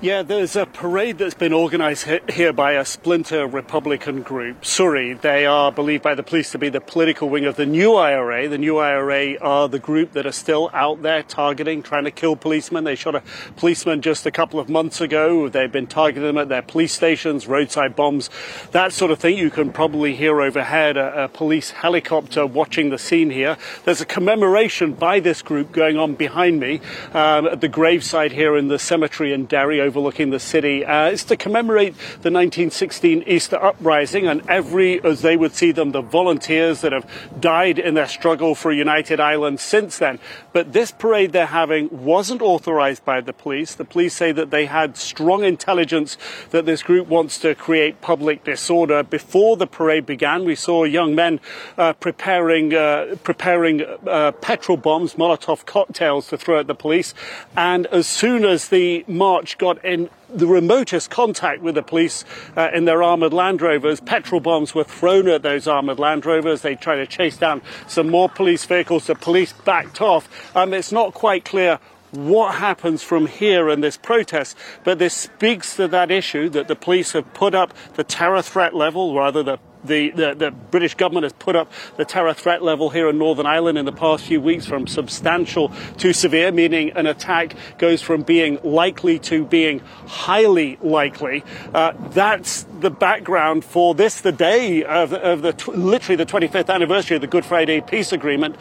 [0.00, 5.20] Yeah, there's a parade that's been organised here by a splinter Republican group, Saoradh.
[5.20, 8.48] They are believed by the police to be the political wing of the new IRA.
[8.48, 12.34] The new IRA are the group that are still out there targeting, trying to kill
[12.34, 12.84] policemen.
[12.84, 13.22] They shot a
[13.56, 15.48] policeman just a couple of months ago.
[15.48, 18.28] They've been targeting them at their police stations, roadside bombs,
[18.72, 19.38] that sort of thing.
[19.38, 23.56] You can probably hear overhead a, a police helicopter watching the scene here.
[23.84, 26.80] There's a commemoration by this group going on behind me
[27.14, 30.84] um, at the graveside here in the cemetery in Derry overlooking the city.
[30.84, 35.92] Uh, it's to commemorate the 1916 Easter Uprising and every, as they would see them,
[35.92, 37.08] the volunteers that have
[37.40, 40.18] died in their struggle for a united Ireland since then.
[40.52, 43.74] But this parade they're having wasn't authorized by the police.
[43.74, 46.16] The police say that they had strong intelligence
[46.50, 49.02] that this group wants to create public disorder.
[49.02, 51.40] Before the parade began, we saw young men
[51.76, 57.14] uh, preparing, uh, preparing uh, petrol bombs, Molotov cocktails to throw at the police.
[57.56, 62.24] And as soon as the march got in the remotest contact with the police
[62.56, 64.00] uh, in their armoured Land Rovers.
[64.00, 66.62] Petrol bombs were thrown at those armoured Land Rovers.
[66.62, 69.06] They tried to chase down some more police vehicles.
[69.06, 70.28] The police backed off.
[70.56, 71.78] Um, it's not quite clear
[72.10, 76.76] what happens from here in this protest, but this speaks to that issue that the
[76.76, 81.24] police have put up the terror threat level, rather the the, the, the, British government
[81.24, 84.40] has put up the terror threat level here in Northern Ireland in the past few
[84.40, 90.78] weeks from substantial to severe, meaning an attack goes from being likely to being highly
[90.82, 91.44] likely.
[91.72, 97.16] Uh, that's the background for this, the day of, of the literally the 25th anniversary
[97.16, 98.56] of the Good Friday Peace Agreement.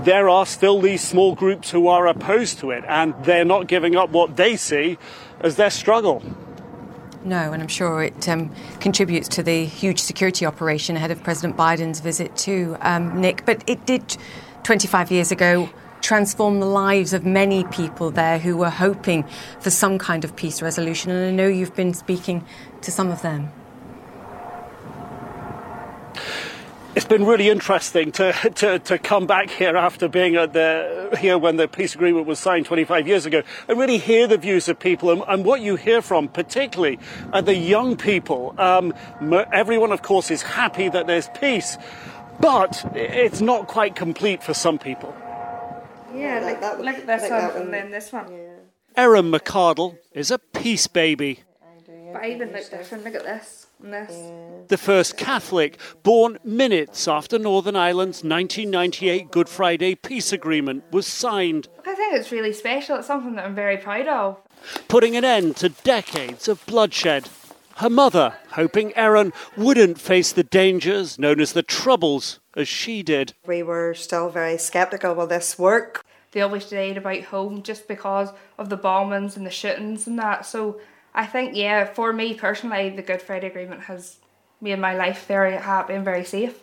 [0.00, 3.96] There are still these small groups who are opposed to it, and they're not giving
[3.96, 4.98] up what they see
[5.40, 6.22] as their struggle.
[7.24, 8.50] No, and I'm sure it um,
[8.80, 13.44] contributes to the huge security operation ahead of President Biden's visit too, um, Nic.
[13.46, 14.16] But it did
[14.64, 15.70] 25 years ago
[16.00, 19.24] transform the lives of many people there who were hoping
[19.60, 21.12] for some kind of peace resolution.
[21.12, 22.44] And I know you've been speaking
[22.80, 23.52] to some of them.
[26.94, 31.38] It's been really interesting to, to, to come back here after being at the, here
[31.38, 34.78] when the peace agreement was signed 25 years ago and really hear the views of
[34.78, 36.98] people and, and what you hear from, particularly
[37.32, 38.54] uh, the young people.
[38.58, 38.92] Um,
[39.52, 41.78] everyone, of course, is happy that there's peace,
[42.40, 45.14] but it's not quite complete for some people.
[46.14, 48.30] Yeah, like, that one, look at this like one, one and then this one.
[48.30, 48.48] Yeah.
[48.96, 51.40] Erin McCardle is a peace baby.
[52.12, 53.04] But I even look different.
[53.04, 53.61] Look at this.
[53.82, 61.66] The first Catholic, born minutes after Northern Ireland's 1998 Good Friday peace agreement was signed.
[61.84, 62.98] I think it's really special.
[62.98, 64.38] It's something that I'm very proud of.
[64.86, 67.28] Putting an end to decades of bloodshed.
[67.78, 73.34] Her mother hoping Erin wouldn't face the dangers known as the Troubles as she did.
[73.46, 76.04] We were still very sceptical will this work?
[76.30, 80.46] They always stayed about home just because of the bombings and the shootings and that.
[80.46, 80.80] So
[81.14, 84.16] I think, yeah, for me personally, the Good Friday Agreement has
[84.60, 86.58] made my life very happy and very safe.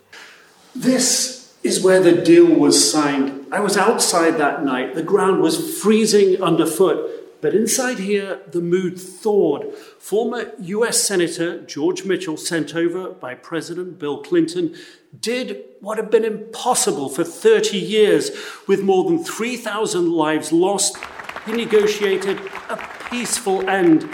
[0.75, 3.47] This is where the deal was signed.
[3.51, 4.95] I was outside that night.
[4.95, 7.15] The ground was freezing underfoot.
[7.41, 9.73] But inside here, the mood thawed.
[9.97, 14.75] Former US Senator George Mitchell, sent over by President Bill Clinton,
[15.17, 18.31] did what had been impossible for 30 years.
[18.67, 20.97] With more than 3,000 lives lost,
[21.45, 22.39] he negotiated
[22.69, 22.77] a
[23.09, 24.09] peaceful end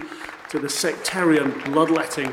[0.49, 2.31] to the sectarian bloodletting.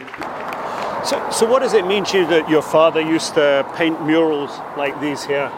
[1.05, 4.51] So, so what does it mean to you that your father used to paint murals
[4.77, 5.51] like these here?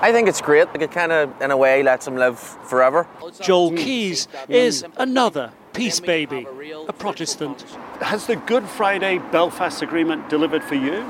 [0.00, 0.68] I think it's great.
[0.68, 3.06] Like it kind of, in a way, lets him live forever.
[3.40, 6.46] Joel Keys is another peace baby,
[6.86, 7.62] a Protestant.
[8.00, 11.04] Has the Good Friday Belfast Agreement delivered for you?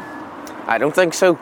[0.67, 1.35] I don't think so.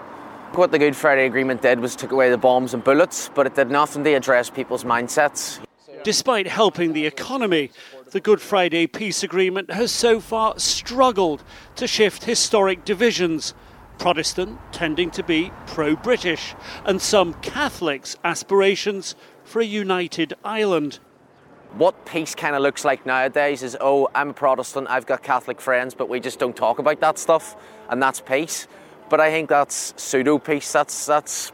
[0.53, 3.55] What the Good Friday Agreement did was took away the bombs and bullets, but it
[3.55, 5.61] did nothing to address people's mindsets.
[6.03, 7.70] Despite helping the economy,
[8.11, 11.43] the Good Friday peace agreement has so far struggled
[11.75, 13.53] to shift historic divisions.
[13.99, 16.55] Protestant tending to be pro British,
[16.85, 21.01] and some Catholics' aspirations for a united Ireland.
[21.73, 25.61] What peace kind of looks like nowadays is oh, I'm a Protestant, I've got Catholic
[25.61, 27.57] friends, but we just don't talk about that stuff,
[27.89, 28.69] and that's peace.
[29.09, 31.51] But I think that's pseudo peace, that's, that's,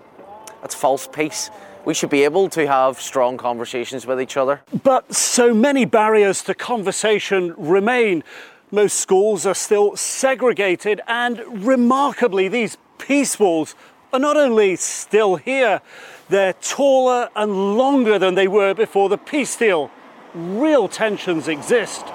[0.61, 1.51] that's false peace
[1.85, 4.61] we should be able to have strong conversations with each other.
[4.83, 8.23] But so many barriers to conversation remain.
[8.71, 13.75] Most schools are still segregated, and remarkably, these peace walls
[14.13, 15.81] are not only still here,
[16.29, 19.91] they're taller and longer than they were before the peace deal.
[20.35, 22.07] Real tensions exist.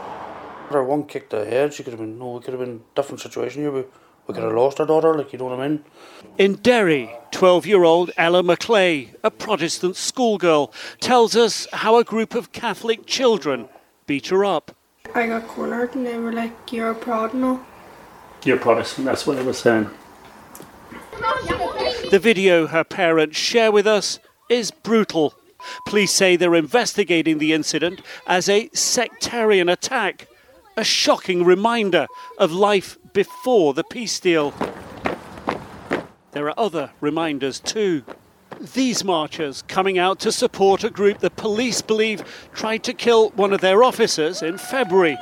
[0.69, 2.95] Her one kicked the head, she could have been, no, it could have been a
[2.95, 3.71] different situation here.
[3.71, 3.91] But
[4.27, 5.83] we could have lost our daughter, like, you know what I mean?
[6.37, 12.35] In Derry, 12 year old Ella McClay, a Protestant schoolgirl, tells us how a group
[12.35, 13.69] of Catholic children
[14.05, 14.75] beat her up.
[15.15, 17.65] I got cornered and they were like, You're a prod now.
[18.43, 19.89] You're Protestant, that's what they were saying.
[22.11, 24.19] The video her parents share with us
[24.49, 25.33] is brutal.
[25.85, 30.27] Police say they're investigating the incident as a sectarian attack,
[30.75, 32.07] a shocking reminder
[32.37, 34.53] of life before the peace deal.
[36.33, 38.03] There are other reminders too.
[38.75, 42.21] These marchers coming out to support a group the police believe
[42.53, 45.17] tried to kill one of their officers in February.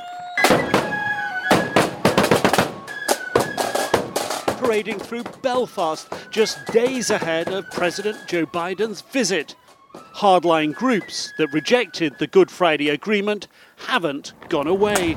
[4.58, 9.56] Parading through Belfast just days ahead of President Joe Biden's visit.
[10.16, 15.16] Hardline groups that rejected the Good Friday Agreement haven't gone away.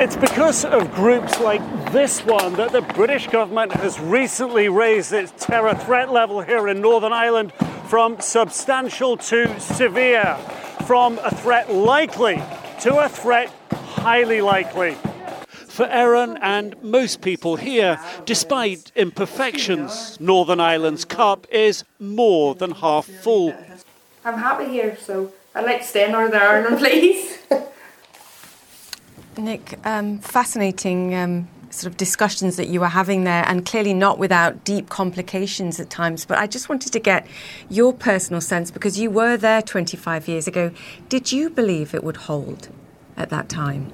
[0.00, 1.60] It's because of groups like
[1.92, 6.80] this one that the British government has recently raised its terror threat level here in
[6.80, 7.52] Northern Ireland
[7.86, 10.38] from substantial to severe,
[10.86, 12.42] from a threat likely
[12.80, 14.94] to a threat highly likely.
[15.68, 23.04] For Erin and most people here, despite imperfections, Northern Ireland's cup is more than half
[23.04, 23.54] full.
[24.24, 27.36] I'm happy here, so I'd like to stay in Northern Ireland, please.
[29.36, 34.18] Nic, um, fascinating um, sort of discussions that you were having there, and clearly not
[34.18, 36.24] without deep complications at times.
[36.24, 37.26] But I just wanted to get
[37.68, 40.72] your personal sense because you were there 25 years ago.
[41.08, 42.68] Did you believe it would hold
[43.16, 43.92] at that time?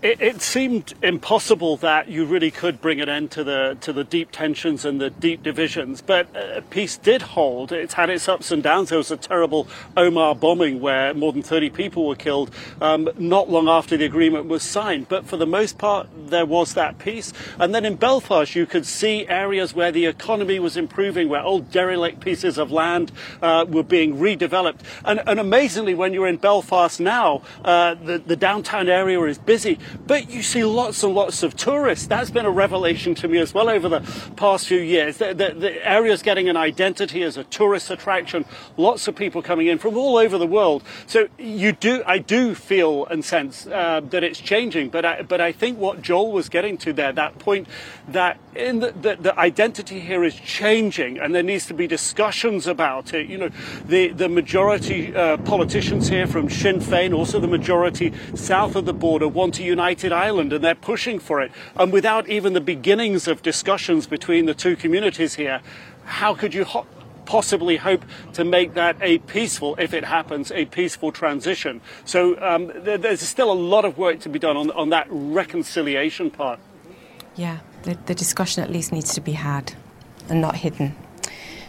[0.00, 4.04] It, it, seemed impossible that you really could bring an end to the to the
[4.04, 6.02] deep tensions and the deep divisions.
[6.02, 7.72] But uh, peace did hold.
[7.72, 8.90] It's had its ups and downs.
[8.90, 13.50] There was a terrible Omagh bombing where more than 30 people were killed um, not
[13.50, 15.08] long after the agreement was signed.
[15.08, 17.32] But for the most part, there was that peace.
[17.58, 21.72] And then in Belfast, you could see areas where the economy was improving, where old
[21.72, 23.10] derelict pieces of land
[23.42, 24.78] uh, were being redeveloped.
[25.04, 29.76] And, and, amazingly, when you're in Belfast now, uh, the, the downtown area is busy.
[30.06, 32.06] But you see lots and lots of tourists.
[32.06, 34.00] That's been a revelation to me as well over the
[34.36, 35.18] past few years.
[35.18, 38.44] The, the, the area's getting an identity as a tourist attraction.
[38.76, 40.82] Lots of people coming in from all over the world.
[41.06, 44.90] So you do, I do feel and sense uh, that it's changing.
[44.90, 47.68] But I, but I think what Joel was getting to there, that point
[48.08, 52.66] that in the, the, the identity here is changing, and there needs to be discussions
[52.66, 53.28] about it.
[53.28, 53.50] You know,
[53.86, 58.92] the the majority uh, politicians here from Sinn Féin, also the majority south of the
[58.92, 61.50] border, want a united Ireland, and they're pushing for it.
[61.76, 65.60] And without even the beginnings of discussions between the two communities here,
[66.04, 66.64] how could you?
[66.64, 66.86] Ho-
[67.28, 68.02] possibly hope
[68.32, 71.78] to make that a peaceful, if it happens, a peaceful transition.
[72.06, 75.06] So um, there, there's still a lot of work to be done on, on that
[75.10, 76.58] reconciliation part.
[77.36, 79.74] Yeah, the, the discussion at least needs to be had
[80.30, 80.96] and not hidden.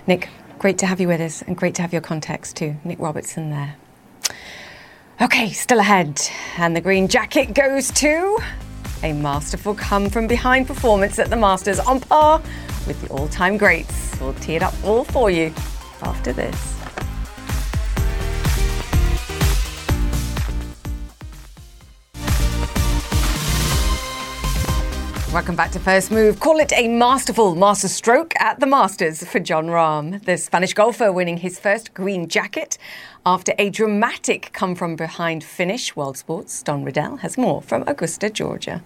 [0.07, 0.29] Nic,
[0.59, 2.77] great to have you with us and great to have your context too.
[2.85, 3.75] Nic Robertson there.
[5.21, 6.21] Okay, still ahead.
[6.57, 8.37] And the green jacket goes to
[9.03, 12.41] a masterful come from behind performance at the Masters on par
[12.87, 14.17] with the all time greats.
[14.21, 15.53] We'll tee it up all for you
[16.03, 16.78] after this.
[25.31, 26.39] Welcome back to First Move.
[26.39, 31.11] Call it a masterful master stroke at the Masters for Jon Rahm, the Spanish golfer
[31.11, 32.79] winning his first green jacket
[33.27, 35.95] after a dramatic come from behind finish.
[35.95, 38.81] World Sports' Don Riddell has more from Augusta, Georgia.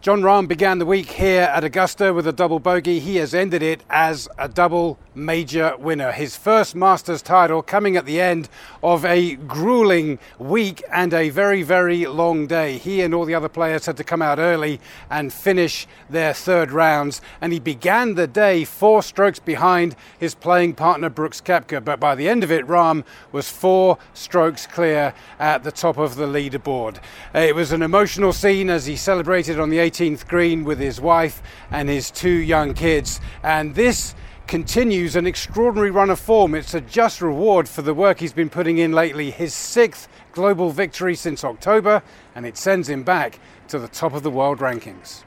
[0.00, 2.98] Jon Rahm began the week here at Augusta with a double bogey.
[2.98, 6.12] He has ended it as a double major winner.
[6.12, 8.48] His first Masters title coming at the end
[8.82, 12.78] of a grueling week and a very, very long day.
[12.78, 14.80] He and all the other players had to come out early
[15.10, 17.20] and finish their third rounds.
[17.40, 21.84] And he began the day four strokes behind his playing partner Brooks Koepka.
[21.84, 26.16] But by the end of it, Rahm was four strokes clear at the top of
[26.16, 26.98] the leaderboard.
[27.34, 31.00] Uh, it was an emotional scene as he celebrated on the 18th green with his
[31.00, 33.20] wife and his two young kids.
[33.42, 34.14] And this
[34.50, 36.56] continues an extraordinary run of form.
[36.56, 39.30] It's a just reward for the work he's been putting in lately.
[39.30, 42.02] His sixth global victory since October,
[42.34, 43.38] and it sends him back
[43.68, 45.22] to the top of the world rankings.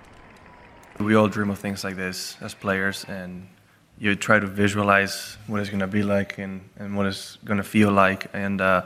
[0.99, 3.47] We all dream of things like this as players, and
[3.97, 7.59] you try to visualize what it's going to be like and, and what it's going
[7.59, 8.27] to feel like.
[8.33, 8.85] And uh,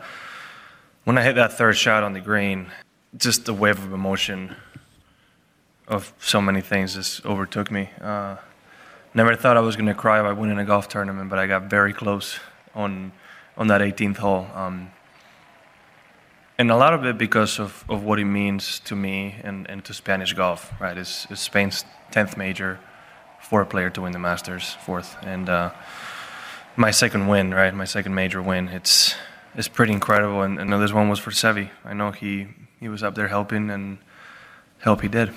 [1.05, 2.67] when I hit that third shot on the green,
[3.17, 4.55] just a wave of emotion
[5.87, 7.89] of so many things just overtook me.
[7.99, 8.35] Uh,
[9.17, 11.63] never thought I was going to cry by winning a golf tournament, but I got
[11.63, 12.39] very close
[12.75, 13.11] on
[13.57, 14.47] on that 18th hole.
[14.53, 14.91] Um,
[16.59, 19.83] and a lot of it because of, of what it means to me and, and
[19.85, 20.95] to Spanish golf, right?
[20.95, 22.79] It's, it's Spain's 10th major
[23.41, 25.17] for a player to win the Masters, fourth.
[25.23, 25.71] And uh,
[26.75, 27.73] my second win, right?
[27.73, 28.69] My second major win.
[28.69, 29.15] It's
[29.55, 30.43] is pretty incredible.
[30.43, 31.69] And, and this one was for Seve.
[31.83, 32.47] I know he
[32.79, 33.97] he was up there helping, and
[34.79, 35.33] help he did.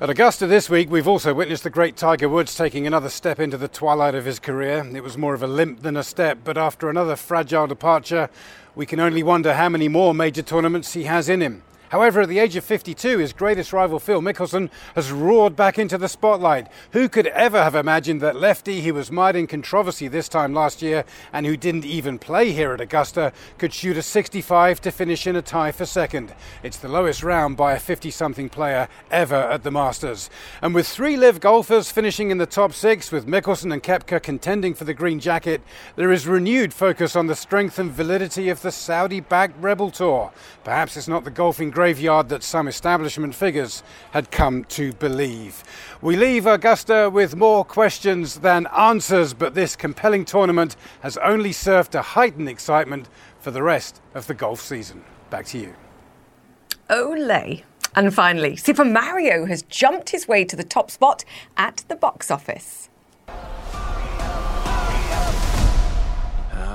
[0.00, 3.58] At Augusta this week, we've also witnessed the great Tiger Woods taking another step into
[3.58, 4.82] the twilight of his career.
[4.96, 8.30] It was more of a limp than a step, but after another fragile departure,
[8.74, 11.62] we can only wonder how many more major tournaments he has in him.
[11.90, 15.98] However, at the age of 52, his greatest rival Phil Mickelson has roared back into
[15.98, 16.68] the spotlight.
[16.92, 20.82] Who could ever have imagined that lefty, he was mired in controversy this time last
[20.82, 25.26] year and who didn't even play here at Augusta, could shoot a 65 to finish
[25.26, 26.32] in a tie for second?
[26.62, 30.30] It's the lowest round by a 50 something player ever at the Masters.
[30.62, 34.74] And with three LIV golfers finishing in the top six, with Mickelson and Koepka contending
[34.74, 35.60] for the green jacket,
[35.96, 40.30] there is renewed focus on the strength and validity of the Saudi backed Rebel Tour.
[40.62, 45.64] Perhaps it's not the golfing graveyard that some establishment figures had come to believe.
[46.02, 51.92] We leave Augusta with more questions than answers, but this compelling tournament has only served
[51.92, 53.08] to heighten excitement
[53.38, 55.02] for the rest of the golf season.
[55.30, 55.74] Back to you.
[56.90, 57.62] Olay.
[57.96, 61.24] And finally, Super Mario has jumped his way to the top spot
[61.56, 62.90] at the box office.
[63.26, 63.36] All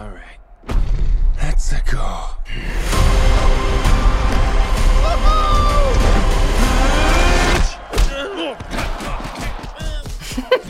[0.10, 0.40] right.
[1.38, 3.15] Let's go.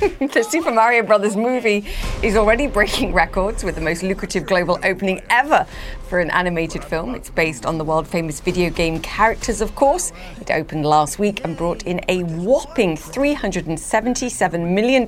[0.34, 1.86] the Super Mario Brothers movie
[2.22, 5.66] is already breaking records with the most lucrative global opening ever
[6.08, 7.16] for an animated film.
[7.16, 10.12] It's based on the world famous video game characters, of course.
[10.40, 15.06] It opened last week and brought in a whopping $377 million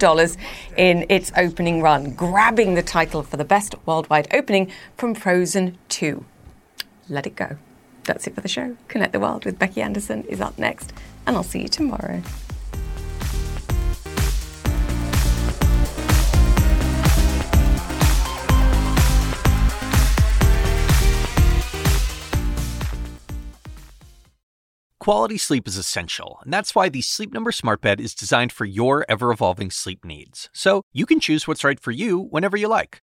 [0.78, 6.26] in its opening run, grabbing the title for the best worldwide opening from Frozen 2.
[7.10, 7.58] Let it go.
[8.08, 8.76] That's it for the show.
[8.88, 10.94] Connect the World with Becky Anderson is up next,
[11.28, 12.24] and I'll see you tomorrow.
[25.00, 28.66] Quality sleep is essential, and that's why the Sleep Number Smart Bed is designed for
[28.66, 30.50] your ever evolving sleep needs.
[30.54, 33.02] So you can choose what's right for you whenever you like.